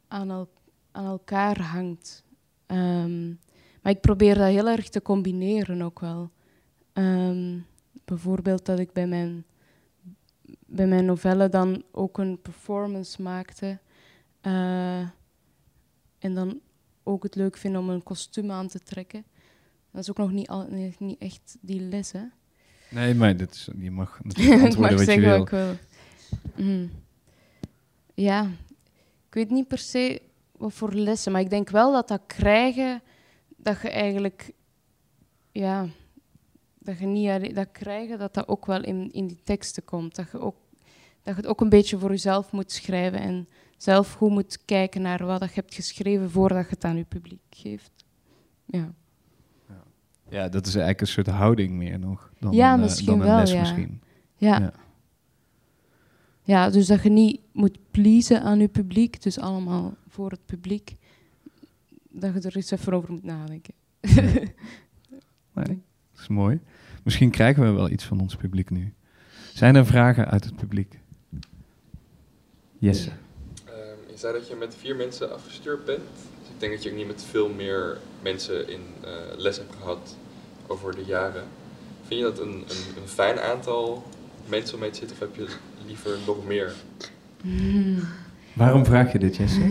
aan, 0.07 0.31
el 0.31 0.49
aan 0.91 1.05
elkaar 1.05 1.61
hangt. 1.61 2.23
Um, 2.67 3.39
maar 3.81 3.91
ik 3.91 4.01
probeer 4.01 4.35
dat 4.35 4.47
heel 4.47 4.67
erg 4.67 4.89
te 4.89 5.01
combineren 5.01 5.81
ook 5.81 5.99
wel. 5.99 6.31
Um, 6.93 7.65
bijvoorbeeld 8.05 8.65
dat 8.65 8.79
ik 8.79 8.93
bij 8.93 9.07
mijn, 9.07 9.45
bij 10.65 10.87
mijn 10.87 11.05
novelle 11.05 11.49
dan 11.49 11.83
ook 11.91 12.17
een 12.17 12.41
performance 12.41 13.21
maakte. 13.21 13.79
Uh, 14.41 14.99
en 16.19 16.33
dan 16.33 16.59
ook 17.03 17.23
het 17.23 17.35
leuk 17.35 17.57
vind 17.57 17.77
om 17.77 17.89
een 17.89 18.03
kostuum 18.03 18.51
aan 18.51 18.67
te 18.67 18.79
trekken. 18.79 19.23
Dat 19.91 20.01
is 20.01 20.09
ook 20.09 20.17
nog 20.17 20.31
niet, 20.31 20.47
al, 20.47 20.67
niet 20.99 21.19
echt 21.19 21.57
die 21.61 21.81
les, 21.81 22.11
hè? 22.11 22.23
Nee, 22.89 23.13
maar 23.13 23.37
dit 23.37 23.53
is, 23.53 23.69
je 23.77 23.91
mag 23.91 24.19
natuurlijk 24.23 24.61
antwoorden 24.63 24.97
wat 24.97 25.13
je 25.13 25.19
wil. 25.19 25.37
Wat 25.37 25.49
wil. 25.49 25.75
Mm. 26.55 26.91
Ja, 28.13 28.43
ik 29.27 29.33
weet 29.33 29.49
niet 29.49 29.67
per 29.67 29.77
se 29.77 30.21
wat 30.65 30.73
voor 30.73 30.93
lessen. 30.93 31.31
Maar 31.31 31.41
ik 31.41 31.49
denk 31.49 31.69
wel 31.69 31.91
dat 31.91 32.07
dat 32.07 32.21
krijgen, 32.27 33.01
dat 33.57 33.81
je 33.81 33.89
eigenlijk, 33.89 34.51
ja, 35.51 35.85
dat 36.79 36.99
je 36.99 37.05
niet 37.05 37.55
dat 37.55 37.71
krijgen, 37.71 38.19
dat 38.19 38.33
dat 38.33 38.47
ook 38.47 38.65
wel 38.65 38.83
in, 38.83 39.11
in 39.11 39.27
die 39.27 39.39
teksten 39.43 39.83
komt. 39.83 40.15
Dat 40.15 40.31
je, 40.31 40.39
ook, 40.39 40.55
dat 41.23 41.35
je 41.35 41.41
het 41.41 41.47
ook 41.47 41.61
een 41.61 41.69
beetje 41.69 41.97
voor 41.97 42.09
jezelf 42.09 42.51
moet 42.51 42.71
schrijven 42.71 43.19
en 43.19 43.47
zelf 43.77 44.13
goed 44.13 44.29
moet 44.29 44.65
kijken 44.65 45.01
naar 45.01 45.25
wat 45.25 45.39
je 45.39 45.49
hebt 45.53 45.75
geschreven 45.75 46.31
voordat 46.31 46.63
je 46.63 46.69
het 46.69 46.83
aan 46.83 46.97
je 46.97 47.03
publiek 47.03 47.41
geeft. 47.49 47.91
Ja. 48.65 48.93
Ja, 50.29 50.49
dat 50.49 50.65
is 50.65 50.75
eigenlijk 50.75 51.01
een 51.01 51.07
soort 51.07 51.27
houding 51.27 51.71
meer 51.71 51.99
nog 51.99 52.31
dan, 52.39 52.53
ja, 52.53 52.73
een, 52.73 52.79
misschien 52.79 53.05
dan 53.05 53.19
een 53.19 53.25
wel, 53.25 53.37
les 53.37 53.51
ja. 53.51 53.59
misschien. 53.59 54.01
Ja. 54.35 54.59
ja. 54.59 54.73
Ja, 56.45 56.69
dus 56.69 56.87
dat 56.87 57.03
je 57.03 57.09
niet 57.09 57.41
moet 57.51 57.77
pleasen 57.91 58.41
aan 58.41 58.59
je 58.59 58.67
publiek, 58.67 59.21
dus 59.21 59.39
allemaal 59.39 59.93
voor 60.15 60.29
het 60.29 60.45
publiek, 60.45 60.95
dat 62.09 62.33
je 62.33 62.41
er 62.41 62.55
eens 62.55 62.71
even 62.71 62.93
over 62.93 63.11
moet 63.11 63.23
nadenken. 63.23 63.73
nee, 65.53 65.83
dat 66.11 66.19
is 66.19 66.27
mooi. 66.27 66.59
Misschien 67.03 67.31
krijgen 67.31 67.63
we 67.63 67.69
wel 67.69 67.89
iets 67.89 68.03
van 68.03 68.19
ons 68.19 68.35
publiek 68.35 68.69
nu. 68.69 68.93
Zijn 69.53 69.75
er 69.75 69.85
vragen 69.85 70.27
uit 70.27 70.43
het 70.43 70.55
publiek? 70.55 70.99
Jesse. 72.77 73.09
Um, 73.09 73.75
je 74.09 74.17
zei 74.17 74.33
dat 74.33 74.47
je 74.47 74.55
met 74.55 74.75
vier 74.75 74.95
mensen 74.95 75.33
afgestuurd 75.33 75.85
bent. 75.85 76.03
Dus 76.39 76.49
ik 76.53 76.59
denk 76.59 76.73
dat 76.73 76.83
je 76.83 76.89
ook 76.89 76.95
niet 76.95 77.07
met 77.07 77.23
veel 77.23 77.49
meer 77.49 77.97
mensen 78.21 78.69
in 78.69 78.81
uh, 79.03 79.09
les 79.37 79.57
hebt 79.57 79.75
gehad 79.75 80.17
over 80.67 80.95
de 80.95 81.05
jaren. 81.05 81.43
Vind 82.07 82.19
je 82.19 82.25
dat 82.25 82.39
een, 82.39 82.53
een, 82.53 83.01
een 83.01 83.07
fijn 83.07 83.39
aantal 83.39 84.03
mensen 84.47 84.73
om 84.73 84.79
mee 84.79 84.89
te 84.89 84.97
zitten 84.97 85.15
of 85.15 85.21
heb 85.21 85.35
je 85.35 85.55
liever 85.85 86.17
nog 86.25 86.45
meer? 86.45 86.73
Waarom 88.55 88.85
vraag 88.85 89.11
je 89.11 89.19
dit, 89.19 89.35
Jesse? 89.35 89.61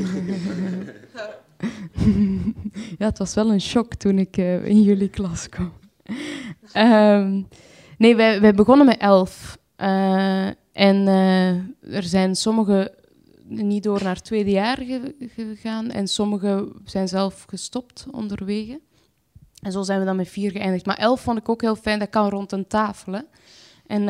ja, 2.98 3.06
het 3.06 3.18
was 3.18 3.34
wel 3.34 3.52
een 3.52 3.60
shock 3.60 3.94
toen 3.94 4.18
ik 4.18 4.36
uh, 4.36 4.66
in 4.66 4.82
jullie 4.82 5.08
klas 5.08 5.48
kwam. 5.48 5.72
um, 6.76 7.48
nee, 7.98 8.16
wij, 8.16 8.40
wij 8.40 8.54
begonnen 8.54 8.86
met 8.86 8.98
elf. 8.98 9.58
Uh, 9.76 10.46
en 10.72 11.06
uh, 11.06 11.48
er 11.96 12.02
zijn 12.02 12.36
sommige 12.36 12.94
niet 13.46 13.82
door 13.82 14.02
naar 14.02 14.14
het 14.14 14.24
tweede 14.24 14.50
jaar 14.50 14.76
ge 14.76 15.14
gegaan 15.18 15.90
en 15.90 16.08
sommige 16.08 16.72
zijn 16.84 17.08
zelf 17.08 17.44
gestopt 17.48 18.06
onderwege. 18.10 18.80
En 19.62 19.72
zo 19.72 19.82
zijn 19.82 19.98
we 19.98 20.04
dan 20.04 20.16
met 20.16 20.28
vier 20.28 20.50
geëindigd. 20.50 20.86
Maar 20.86 20.98
elf 20.98 21.20
vond 21.20 21.38
ik 21.38 21.48
ook 21.48 21.60
heel 21.60 21.76
fijn, 21.76 21.98
dat 21.98 22.10
kan 22.10 22.28
rond 22.28 22.52
een 22.52 22.66
tafel. 22.66 23.12
Hè. 23.12 23.20
En 23.86 24.08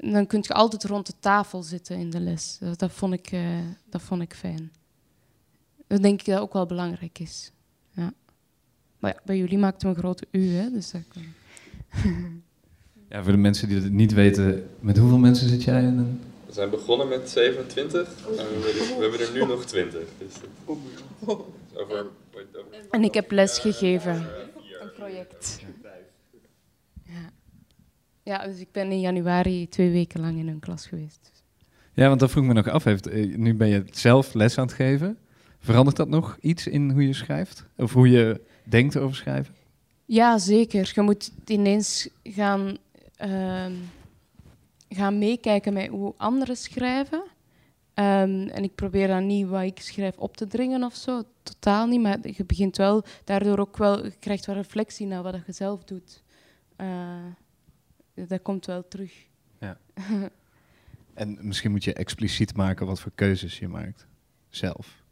dan 0.00 0.26
kun 0.26 0.38
je 0.42 0.54
altijd 0.54 0.84
rond 0.84 1.06
de 1.06 1.12
tafel 1.20 1.62
zitten 1.62 1.96
in 1.96 2.10
de 2.10 2.20
les. 2.20 2.56
Dat, 2.60 2.78
dat, 2.78 2.92
vond, 2.92 3.12
ik, 3.12 3.32
uh, 3.32 3.58
dat 3.90 4.02
vond 4.02 4.22
ik 4.22 4.34
fijn. 4.34 4.72
Dat 5.86 6.02
denk 6.02 6.20
ik 6.20 6.26
dat 6.26 6.40
ook 6.40 6.52
wel 6.52 6.66
belangrijk 6.66 7.18
is. 7.18 7.52
Ja. 7.90 8.12
Maar 8.98 9.12
ja, 9.14 9.20
bij 9.24 9.36
jullie 9.36 9.58
maakt 9.58 9.82
het 9.82 9.90
een 9.90 9.98
grote 9.98 10.26
U, 10.30 10.54
hè, 10.54 10.70
dus 10.70 10.90
dat 10.90 11.02
kan... 11.08 11.22
Ja, 13.08 13.22
voor 13.22 13.32
de 13.32 13.38
mensen 13.38 13.68
die 13.68 13.80
het 13.80 13.92
niet 13.92 14.12
weten, 14.12 14.68
met 14.78 14.98
hoeveel 14.98 15.18
mensen 15.18 15.48
zit 15.48 15.62
jij 15.62 15.82
in 15.82 15.98
een... 15.98 16.20
We 16.46 16.52
zijn 16.52 16.70
begonnen 16.70 17.08
met 17.08 17.30
27 17.30 18.08
en 18.26 18.34
we, 18.34 18.96
hebben 19.00 19.20
er 19.20 19.32
nu 19.32 19.46
nog 19.46 19.64
20. 19.64 20.00
Dus 20.18 20.34
over, 21.74 22.06
en 22.90 23.04
ik 23.04 23.14
heb 23.14 23.30
les 23.30 23.58
gegeven. 23.58 24.14
Een 24.80 24.92
project. 24.96 25.60
Ja. 28.30 28.46
dus 28.46 28.60
ik 28.60 28.72
ben 28.72 28.90
in 28.90 29.00
januari 29.00 29.68
twee 29.68 29.90
weken 29.90 30.20
lang 30.20 30.38
in 30.38 30.48
een 30.48 30.58
klas 30.58 30.86
geweest. 30.86 31.32
Ja, 31.94 32.08
want 32.08 32.20
dat 32.20 32.30
vroeg 32.30 32.44
me 32.44 32.52
nog 32.52 32.68
af. 32.68 32.84
Heeft, 32.84 33.06
eh, 33.06 33.36
nu 33.36 33.54
ben 33.54 33.68
je 33.68 33.84
zelf 33.90 34.34
les 34.34 34.58
aan 34.58 34.66
het 34.66 34.74
geven. 34.74 35.18
Verandert 35.58 35.96
dat 35.96 36.08
nog 36.08 36.38
iets 36.40 36.66
in 36.66 36.90
hoe 36.90 37.06
je 37.06 37.12
schrijft? 37.12 37.64
Of 37.76 37.92
hoe 37.92 38.10
je 38.10 38.40
denkt 38.64 38.96
over 38.96 39.16
schrijven? 39.16 39.54
Ja, 40.04 40.38
zeker. 40.38 40.92
Je 40.94 41.00
moet 41.00 41.32
ineens 41.46 42.08
gaan 42.22 42.76
um, 43.22 43.90
gaan 44.88 45.18
meekijken 45.18 45.72
met 45.72 45.88
hoe 45.88 46.14
anderen 46.16 46.56
schrijven. 46.56 47.22
Um, 47.94 48.48
en 48.48 48.62
ik 48.62 48.74
probeer 48.74 49.06
dan 49.06 49.26
niet 49.26 49.48
wat 49.48 49.62
ik 49.62 49.80
schrijf 49.80 50.16
op 50.16 50.36
te 50.36 50.46
dringen 50.46 50.84
of 50.84 50.94
zo, 50.94 51.22
totaal 51.42 51.86
niet. 51.86 52.00
Maar 52.00 52.18
je 52.22 52.44
begint 52.44 52.76
wel, 52.76 53.02
daardoor 53.24 53.58
ook 53.58 53.76
wel, 53.76 54.04
je 54.04 54.12
krijgt 54.20 54.46
wel 54.46 54.56
reflectie 54.56 55.06
naar 55.06 55.22
wat 55.22 55.36
je 55.46 55.52
zelf 55.52 55.84
doet. 55.84 56.22
Uh, 56.80 56.86
dat 58.14 58.42
komt 58.42 58.66
wel 58.66 58.88
terug. 58.88 59.12
Ja. 59.58 59.78
en 61.14 61.38
misschien 61.40 61.70
moet 61.70 61.84
je 61.84 61.92
expliciet 61.92 62.56
maken 62.56 62.86
wat 62.86 63.00
voor 63.00 63.12
keuzes 63.14 63.58
je 63.58 63.68
maakt, 63.68 64.06
zelf. 64.48 65.02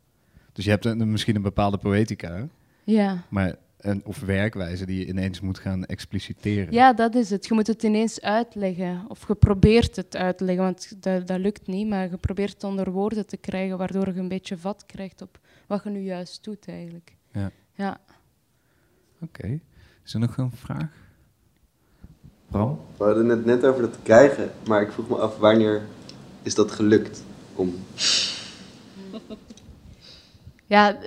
Dus 0.53 0.65
je 0.65 0.71
hebt 0.71 0.85
een, 0.85 1.11
misschien 1.11 1.37
een 1.37 1.43
bepaalde 1.43 1.79
poëtica. 1.79 2.49
Ja. 2.85 3.25
Maar 3.29 3.57
een, 3.79 4.05
of 4.05 4.21
werkwijze 4.21 4.87
die 4.87 4.99
je 4.99 5.07
ineens 5.07 5.41
moet 5.41 5.59
gaan 5.59 5.85
expliciteren. 5.85 6.73
Ja, 6.73 6.93
dat 6.93 7.15
is 7.15 7.31
het. 7.31 7.47
Je 7.47 7.55
moet 7.55 7.67
het 7.67 7.83
ineens 7.83 8.21
uitleggen. 8.21 9.05
Of 9.09 9.29
je 9.29 9.35
probeert 9.35 9.97
het 9.97 10.17
uit 10.17 10.39
te 10.39 10.45
leggen, 10.45 10.65
want 10.65 11.03
dat, 11.03 11.27
dat 11.27 11.39
lukt 11.39 11.67
niet. 11.67 11.89
Maar 11.89 12.11
je 12.11 12.17
probeert 12.17 12.53
het 12.53 12.65
onder 12.65 12.91
woorden 12.91 13.27
te 13.27 13.37
krijgen, 13.37 13.79
waardoor 13.79 14.07
je 14.07 14.21
een 14.21 14.29
beetje 14.29 14.57
vat 14.57 14.87
krijgt 14.87 15.23
op 15.23 15.41
wat 15.67 15.85
je 15.85 15.91
nu 15.91 16.01
juist 16.01 16.45
doet 16.45 16.69
eigenlijk. 16.69 17.17
Ja. 17.33 17.51
ja. 17.75 18.01
Oké. 19.21 19.61
Is 20.05 20.15
er 20.15 20.21
nog 20.21 20.37
een 20.37 20.53
vraag? 20.53 21.08
Bram? 22.51 22.81
We 22.97 23.05
hadden 23.05 23.29
het 23.29 23.45
net 23.45 23.65
over 23.65 23.83
het 23.83 23.97
krijgen, 24.03 24.51
maar 24.67 24.83
ik 24.83 24.93
vroeg 24.93 25.09
me 25.09 25.17
af 25.17 25.37
wanneer 25.39 25.83
is 26.43 26.55
dat 26.55 26.71
gelukt 26.71 27.23
om... 27.55 27.75
Ja, 30.67 30.99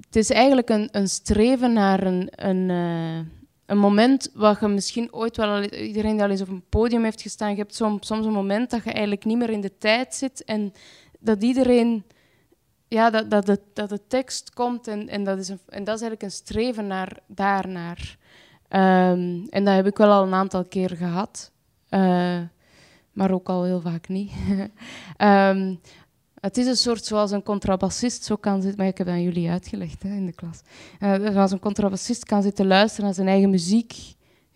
het 0.00 0.16
is 0.16 0.30
eigenlijk 0.30 0.68
een, 0.68 0.88
een 0.92 1.08
streven 1.08 1.72
naar 1.72 2.06
een, 2.06 2.28
een, 2.30 2.68
uh, 2.68 3.18
een 3.66 3.78
moment 3.78 4.30
wat 4.34 4.60
je 4.60 4.68
misschien 4.68 5.12
ooit 5.12 5.36
wel 5.36 5.48
al, 5.48 5.62
iedereen 5.62 6.12
die 6.12 6.22
al 6.22 6.30
eens 6.30 6.40
op 6.40 6.48
een 6.48 6.68
podium 6.68 7.04
heeft 7.04 7.22
gestaan, 7.22 7.50
je 7.50 7.56
hebt 7.56 7.74
soms, 7.74 8.06
soms 8.06 8.26
een 8.26 8.32
moment 8.32 8.70
dat 8.70 8.84
je 8.84 8.90
eigenlijk 8.90 9.24
niet 9.24 9.38
meer 9.38 9.50
in 9.50 9.60
de 9.60 9.78
tijd 9.78 10.14
zit 10.14 10.44
en 10.44 10.72
dat 11.18 11.42
iedereen, 11.42 12.04
ja, 12.88 13.10
dat, 13.10 13.30
dat, 13.30 13.46
de, 13.46 13.60
dat 13.72 13.88
de 13.88 14.00
tekst 14.08 14.54
komt 14.54 14.86
en, 14.88 15.08
en, 15.08 15.24
dat 15.24 15.38
is 15.38 15.48
een, 15.48 15.60
en 15.68 15.84
dat 15.84 15.94
is 15.94 16.00
eigenlijk 16.00 16.22
een 16.22 16.38
streven 16.38 16.86
naar, 16.86 17.18
daarnaar. 17.26 18.17
Um, 18.70 19.46
en 19.48 19.64
dat 19.64 19.74
heb 19.74 19.86
ik 19.86 19.96
wel 19.96 20.10
al 20.10 20.26
een 20.26 20.34
aantal 20.34 20.64
keer 20.64 20.90
gehad. 20.90 21.50
Uh, 21.90 22.40
maar 23.12 23.30
ook 23.30 23.48
al 23.48 23.64
heel 23.64 23.80
vaak 23.80 24.08
niet. 24.08 24.32
um, 25.18 25.80
Het 26.40 26.56
is 26.56 26.66
een 26.66 26.76
soort 26.76 27.04
zoals 27.04 27.30
een 27.30 27.42
contrabassist 27.42 28.24
zo 28.24 28.36
kan 28.36 28.60
zitten, 28.62 28.78
maar 28.78 28.88
ik 28.88 28.98
heb 28.98 29.06
dat 29.06 29.16
aan 29.16 29.22
jullie 29.22 29.50
uitgelegd 29.50 30.02
hè, 30.02 30.08
in 30.08 30.26
de 30.26 30.32
klas. 30.32 30.60
Uh, 31.00 31.32
zoals 31.32 31.50
een 31.50 31.58
contrabassist 31.58 32.24
kan 32.24 32.42
zitten 32.42 32.66
luisteren 32.66 33.04
naar 33.04 33.14
zijn 33.14 33.28
eigen 33.28 33.50
muziek. 33.50 33.92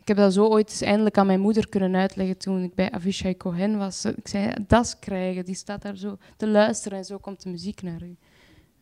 Ik 0.01 0.09
heb 0.09 0.17
dat 0.17 0.33
zo 0.33 0.47
ooit 0.47 0.71
eens 0.71 0.81
eindelijk 0.81 1.19
aan 1.19 1.27
mijn 1.27 1.41
moeder 1.41 1.69
kunnen 1.69 1.95
uitleggen 1.95 2.39
toen 2.39 2.63
ik 2.63 2.75
bij 2.75 2.91
Avishai 2.91 3.37
Cohen 3.37 3.79
was. 3.79 4.05
Ik 4.05 4.29
zei, 4.29 4.53
das 4.67 4.99
krijgen, 4.99 5.45
die 5.45 5.55
staat 5.55 5.83
daar 5.83 5.97
zo 5.97 6.19
te 6.37 6.49
luisteren 6.49 6.99
en 6.99 7.05
zo 7.05 7.19
komt 7.19 7.43
de 7.43 7.51
muziek 7.51 7.83
naar 7.83 8.03
u. 8.03 8.17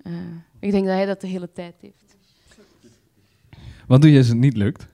Uh, 0.02 0.12
ik 0.58 0.70
denk 0.70 0.86
dat 0.86 0.94
hij 0.94 1.06
dat 1.06 1.20
de 1.20 1.26
hele 1.26 1.52
tijd 1.52 1.74
heeft. 1.80 2.16
Wat 3.86 4.02
doe 4.02 4.10
je 4.10 4.18
als 4.18 4.28
het 4.28 4.36
niet 4.36 4.56
lukt? 4.56 4.86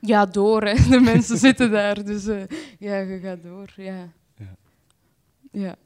Ja, 0.00 0.26
door. 0.26 0.62
Hè. 0.62 0.74
De 0.90 1.00
mensen 1.00 1.38
zitten 1.38 1.70
daar, 1.70 2.04
dus 2.04 2.26
uh, 2.26 2.42
ja, 2.78 2.96
je 2.96 3.18
gaat 3.22 3.42
door. 3.42 3.72
Ja. 3.76 4.12
ja. 4.36 4.56
ja. 5.50 5.76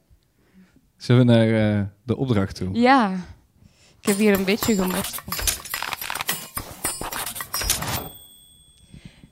Zullen 0.96 1.26
we 1.26 1.32
naar 1.32 1.78
uh, 1.78 1.86
de 2.02 2.16
opdracht 2.16 2.54
toe? 2.54 2.68
Ja, 2.72 3.12
ik 4.00 4.06
heb 4.06 4.16
hier 4.16 4.38
een 4.38 4.44
beetje 4.44 4.74
gemorst. 4.74 5.22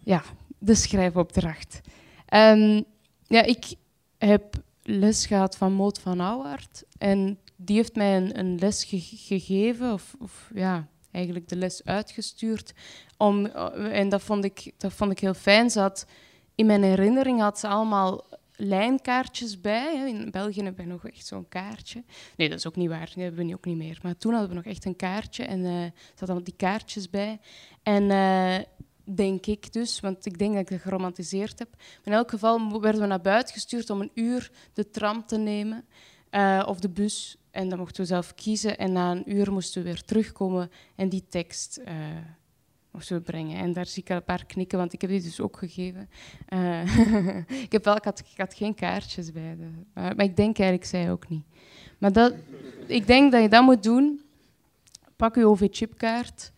Ja, 0.05 0.23
de 0.59 0.75
schrijfopdracht. 0.75 1.81
Um, 2.35 2.85
ja, 3.27 3.43
ik 3.43 3.75
heb 4.19 4.57
les 4.83 5.27
gehad 5.27 5.57
van 5.57 5.73
Moot 5.73 5.99
van 5.99 6.21
Ouwaard. 6.21 6.85
En 6.99 7.38
die 7.57 7.77
heeft 7.77 7.95
mij 7.95 8.17
een, 8.17 8.38
een 8.38 8.59
les 8.59 8.85
ge 8.85 9.01
gegeven, 9.01 9.93
of, 9.93 10.14
of, 10.19 10.51
ja, 10.55 10.88
eigenlijk 11.11 11.49
de 11.49 11.57
les 11.57 11.85
uitgestuurd. 11.85 12.73
Om, 13.16 13.47
en 13.47 14.09
dat 14.09 14.23
vond, 14.23 14.44
ik, 14.44 14.73
dat 14.77 14.92
vond 14.92 15.11
ik 15.11 15.18
heel 15.18 15.35
fijn. 15.35 15.71
Ze 15.71 15.81
had, 15.81 16.07
in 16.55 16.66
mijn 16.66 16.83
herinnering 16.83 17.40
had 17.40 17.59
ze 17.59 17.68
allemaal 17.68 18.25
lijnkaartjes 18.59 19.61
bij. 19.61 20.09
In 20.09 20.31
België 20.31 20.62
hebben 20.62 20.85
we 20.85 20.90
nog 20.90 21.07
echt 21.07 21.27
zo'n 21.27 21.49
kaartje. 21.49 22.05
Nee, 22.37 22.49
dat 22.49 22.59
is 22.59 22.66
ook 22.66 22.77
niet 22.77 22.88
waar. 22.88 23.07
Dat 23.07 23.14
hebben 23.14 23.47
we 23.47 23.55
ook 23.55 23.64
niet 23.64 23.77
meer. 23.77 23.99
Maar 24.03 24.16
toen 24.16 24.33
hadden 24.33 24.51
we 24.51 24.57
nog 24.57 24.64
echt 24.64 24.85
een 24.85 24.97
kaartje 24.97 25.44
en 25.44 25.61
uh, 25.61 25.83
er 25.85 25.92
zaten 26.14 26.44
die 26.44 26.55
kaartjes 26.57 27.11
bij. 27.11 27.40
En 27.83 28.03
uh, 28.03 28.57
denk 29.14 29.47
ik 29.47 29.73
dus, 29.73 30.01
want 30.01 30.27
ik 30.27 30.38
denk 30.38 30.53
dat 30.53 30.61
ik 30.61 30.68
dat 30.68 30.81
geromantiseerd 30.81 31.59
heb. 31.59 31.68
in 32.05 32.12
elk 32.12 32.31
geval 32.31 32.81
werden 32.81 33.01
we 33.01 33.07
naar 33.07 33.21
buiten 33.21 33.55
gestuurd 33.55 33.90
om 33.90 34.01
een 34.01 34.11
uur 34.14 34.51
de 34.73 34.90
tram 34.90 35.27
te 35.27 35.37
nemen 35.37 35.85
uh, 36.31 36.64
of 36.66 36.81
de 36.81 36.88
bus. 36.88 37.38
En 37.51 37.69
dan 37.69 37.79
mochten 37.79 38.01
we 38.01 38.07
zelf 38.07 38.35
kiezen. 38.35 38.79
En 38.79 38.93
na 38.93 39.11
een 39.11 39.33
uur 39.33 39.53
moesten 39.53 39.83
we 39.83 39.89
weer 39.89 40.03
terugkomen 40.03 40.71
en 40.97 41.09
die 41.09 41.25
tekst 41.29 41.81
of 42.99 43.03
zo 43.03 43.21
brengen. 43.21 43.59
En 43.59 43.73
daar 43.73 43.87
zie 43.87 44.03
ik 44.03 44.09
een 44.09 44.25
paar 44.25 44.47
knikken, 44.47 44.79
want 44.79 44.93
ik 44.93 45.01
heb 45.01 45.11
die 45.11 45.23
dus 45.23 45.41
ook 45.41 45.57
gegeven. 45.57 46.09
Uh, 46.49 47.45
ik, 47.67 47.73
heb 47.73 47.85
wel, 47.85 47.97
ik, 47.97 48.05
had, 48.37 48.55
geen 48.55 48.75
kaartjes 48.75 49.33
bij. 49.33 49.57
De, 49.57 49.69
maar, 49.95 50.25
ik 50.25 50.37
denk 50.37 50.59
eigenlijk, 50.59 50.89
zij 50.89 51.11
ook 51.11 51.29
niet. 51.29 51.45
Maar 51.99 52.13
dat, 52.13 52.35
ik 52.87 53.07
denk 53.07 53.33
dat 53.33 53.43
je 53.43 53.49
dat 53.49 53.65
moet 53.65 53.83
doen. 53.83 54.21
Pak 55.17 55.35
je 55.35 55.47
OV-chipkaart. 55.47 56.53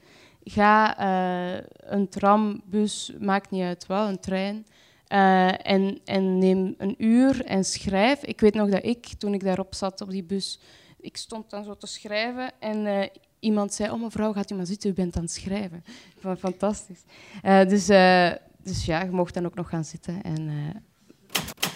Ga 0.44 1.00
uh, 1.00 1.62
een 1.76 2.08
tram, 2.08 2.62
bus, 2.64 3.12
maakt 3.18 3.50
niet 3.50 3.62
uit 3.62 3.86
wel, 3.86 4.08
een 4.08 4.20
trein. 4.20 4.66
Uh, 5.12 5.66
en, 5.66 6.00
en 6.04 6.38
neem 6.38 6.74
een 6.78 6.94
uur 6.98 7.44
en 7.44 7.64
schrijf. 7.64 8.22
Ik 8.22 8.40
weet 8.40 8.54
nog 8.54 8.70
dat 8.70 8.84
ik, 8.84 9.06
toen 9.18 9.34
ik 9.34 9.44
daarop 9.44 9.74
zat 9.74 10.00
op 10.00 10.10
die 10.10 10.24
bus, 10.24 10.60
ik 11.00 11.16
stond 11.16 11.50
dan 11.50 11.64
zo 11.64 11.76
te 11.76 11.86
schrijven 11.86 12.52
en 12.58 13.10
iemand 13.40 13.74
zei, 13.74 13.90
oh 13.90 14.02
mevrouw, 14.02 14.32
gaat 14.32 14.50
u 14.50 14.54
maar 14.54 14.66
zitten, 14.66 14.90
u 14.90 14.92
bent 14.92 15.16
aan 15.16 15.22
het 15.22 15.32
schrijven. 15.32 15.84
Ik 15.86 16.20
vond 16.20 16.40
het 16.40 16.52
fantastisch. 16.52 17.02
Uh, 17.44 17.64
dus, 17.68 17.86
dus 18.62 18.84
ja, 18.84 19.02
je 19.02 19.10
mocht 19.10 19.34
dan 19.34 19.46
ook 19.46 19.54
nog 19.54 19.68
gaan 19.68 19.84
zitten 19.84 20.22
en 20.22 20.50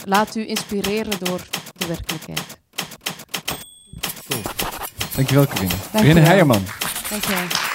laat 0.05 0.35
u 0.35 0.49
inspireren 0.49 1.18
door 1.18 1.47
de 1.77 1.87
werkelijkheid. 1.87 2.59
Cool. 4.29 4.42
Dankjewel, 5.14 5.47
Corinne. 5.47 5.75
Corinne 5.92 6.20
Heijerman. 6.20 6.62
Dankjewel. 7.11 7.73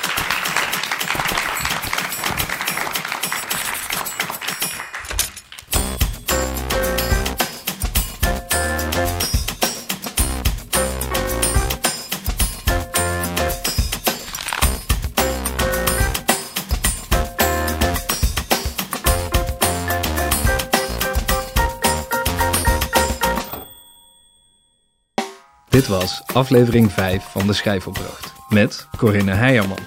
Dit 25.79 25.87
was 25.87 26.21
aflevering 26.25 26.91
5 26.91 27.23
van 27.23 27.47
de 27.47 27.53
Schrijfopdracht. 27.53 28.33
met 28.49 28.87
Corinne 28.97 29.31
Heijerman. 29.31 29.77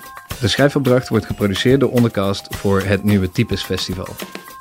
De 0.41 0.49
schrijfopdracht 0.49 1.09
wordt 1.09 1.27
geproduceerd 1.27 1.81
door 1.81 1.91
Ondercast 1.91 2.57
voor 2.57 2.83
het 2.83 3.05
Nieuwe 3.05 3.31
Types 3.31 3.63
Festival. 3.63 4.07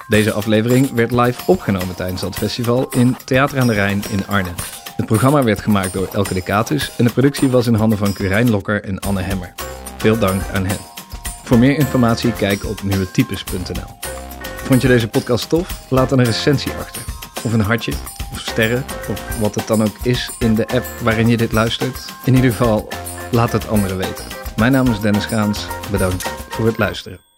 Deze 0.07 0.31
aflevering 0.31 0.91
werd 0.91 1.11
live 1.11 1.41
opgenomen 1.45 1.95
tijdens 1.95 2.21
dat 2.21 2.35
festival 2.35 2.89
in 2.89 3.15
Theater 3.25 3.59
aan 3.59 3.67
de 3.67 3.73
Rijn 3.73 4.03
in 4.09 4.27
Arnhem. 4.27 4.55
Het 4.95 5.05
programma 5.05 5.43
werd 5.43 5.61
gemaakt 5.61 5.93
door 5.93 6.09
Elke 6.13 6.33
de 6.33 6.43
Catus 6.43 6.91
en 6.97 7.05
de 7.05 7.11
productie 7.11 7.49
was 7.49 7.67
in 7.67 7.73
handen 7.73 7.97
van 7.97 8.13
Curijn 8.13 8.49
Lokker 8.49 8.83
en 8.83 8.99
Anne 8.99 9.21
Hemmer. 9.21 9.53
Veel 9.97 10.17
dank 10.17 10.41
aan 10.53 10.65
hen. 10.65 10.79
Voor 11.43 11.57
meer 11.57 11.77
informatie 11.77 12.33
kijk 12.33 12.65
op 12.65 12.83
nieuwetypes.nl. 12.83 13.97
Vond 14.55 14.81
je 14.81 14.87
deze 14.87 15.07
podcast 15.07 15.49
tof? 15.49 15.81
Laat 15.89 16.09
dan 16.09 16.19
een 16.19 16.25
recensie 16.25 16.71
achter. 16.71 17.01
Of 17.43 17.53
een 17.53 17.61
hartje, 17.61 17.93
sterren, 18.35 18.85
of 19.09 19.39
wat 19.39 19.55
het 19.55 19.67
dan 19.67 19.81
ook 19.81 19.95
is 20.03 20.31
in 20.39 20.55
de 20.55 20.67
app 20.67 20.85
waarin 21.03 21.27
je 21.27 21.37
dit 21.37 21.51
luistert. 21.51 22.05
In 22.25 22.35
ieder 22.35 22.51
geval, 22.51 22.87
laat 23.31 23.51
het 23.51 23.67
anderen 23.67 23.97
weten. 23.97 24.25
Mijn 24.55 24.71
naam 24.71 24.87
is 24.87 24.99
Dennis 24.99 25.25
Gaans. 25.25 25.67
Bedankt 25.91 26.29
voor 26.49 26.65
het 26.65 26.77
luisteren. 26.77 27.30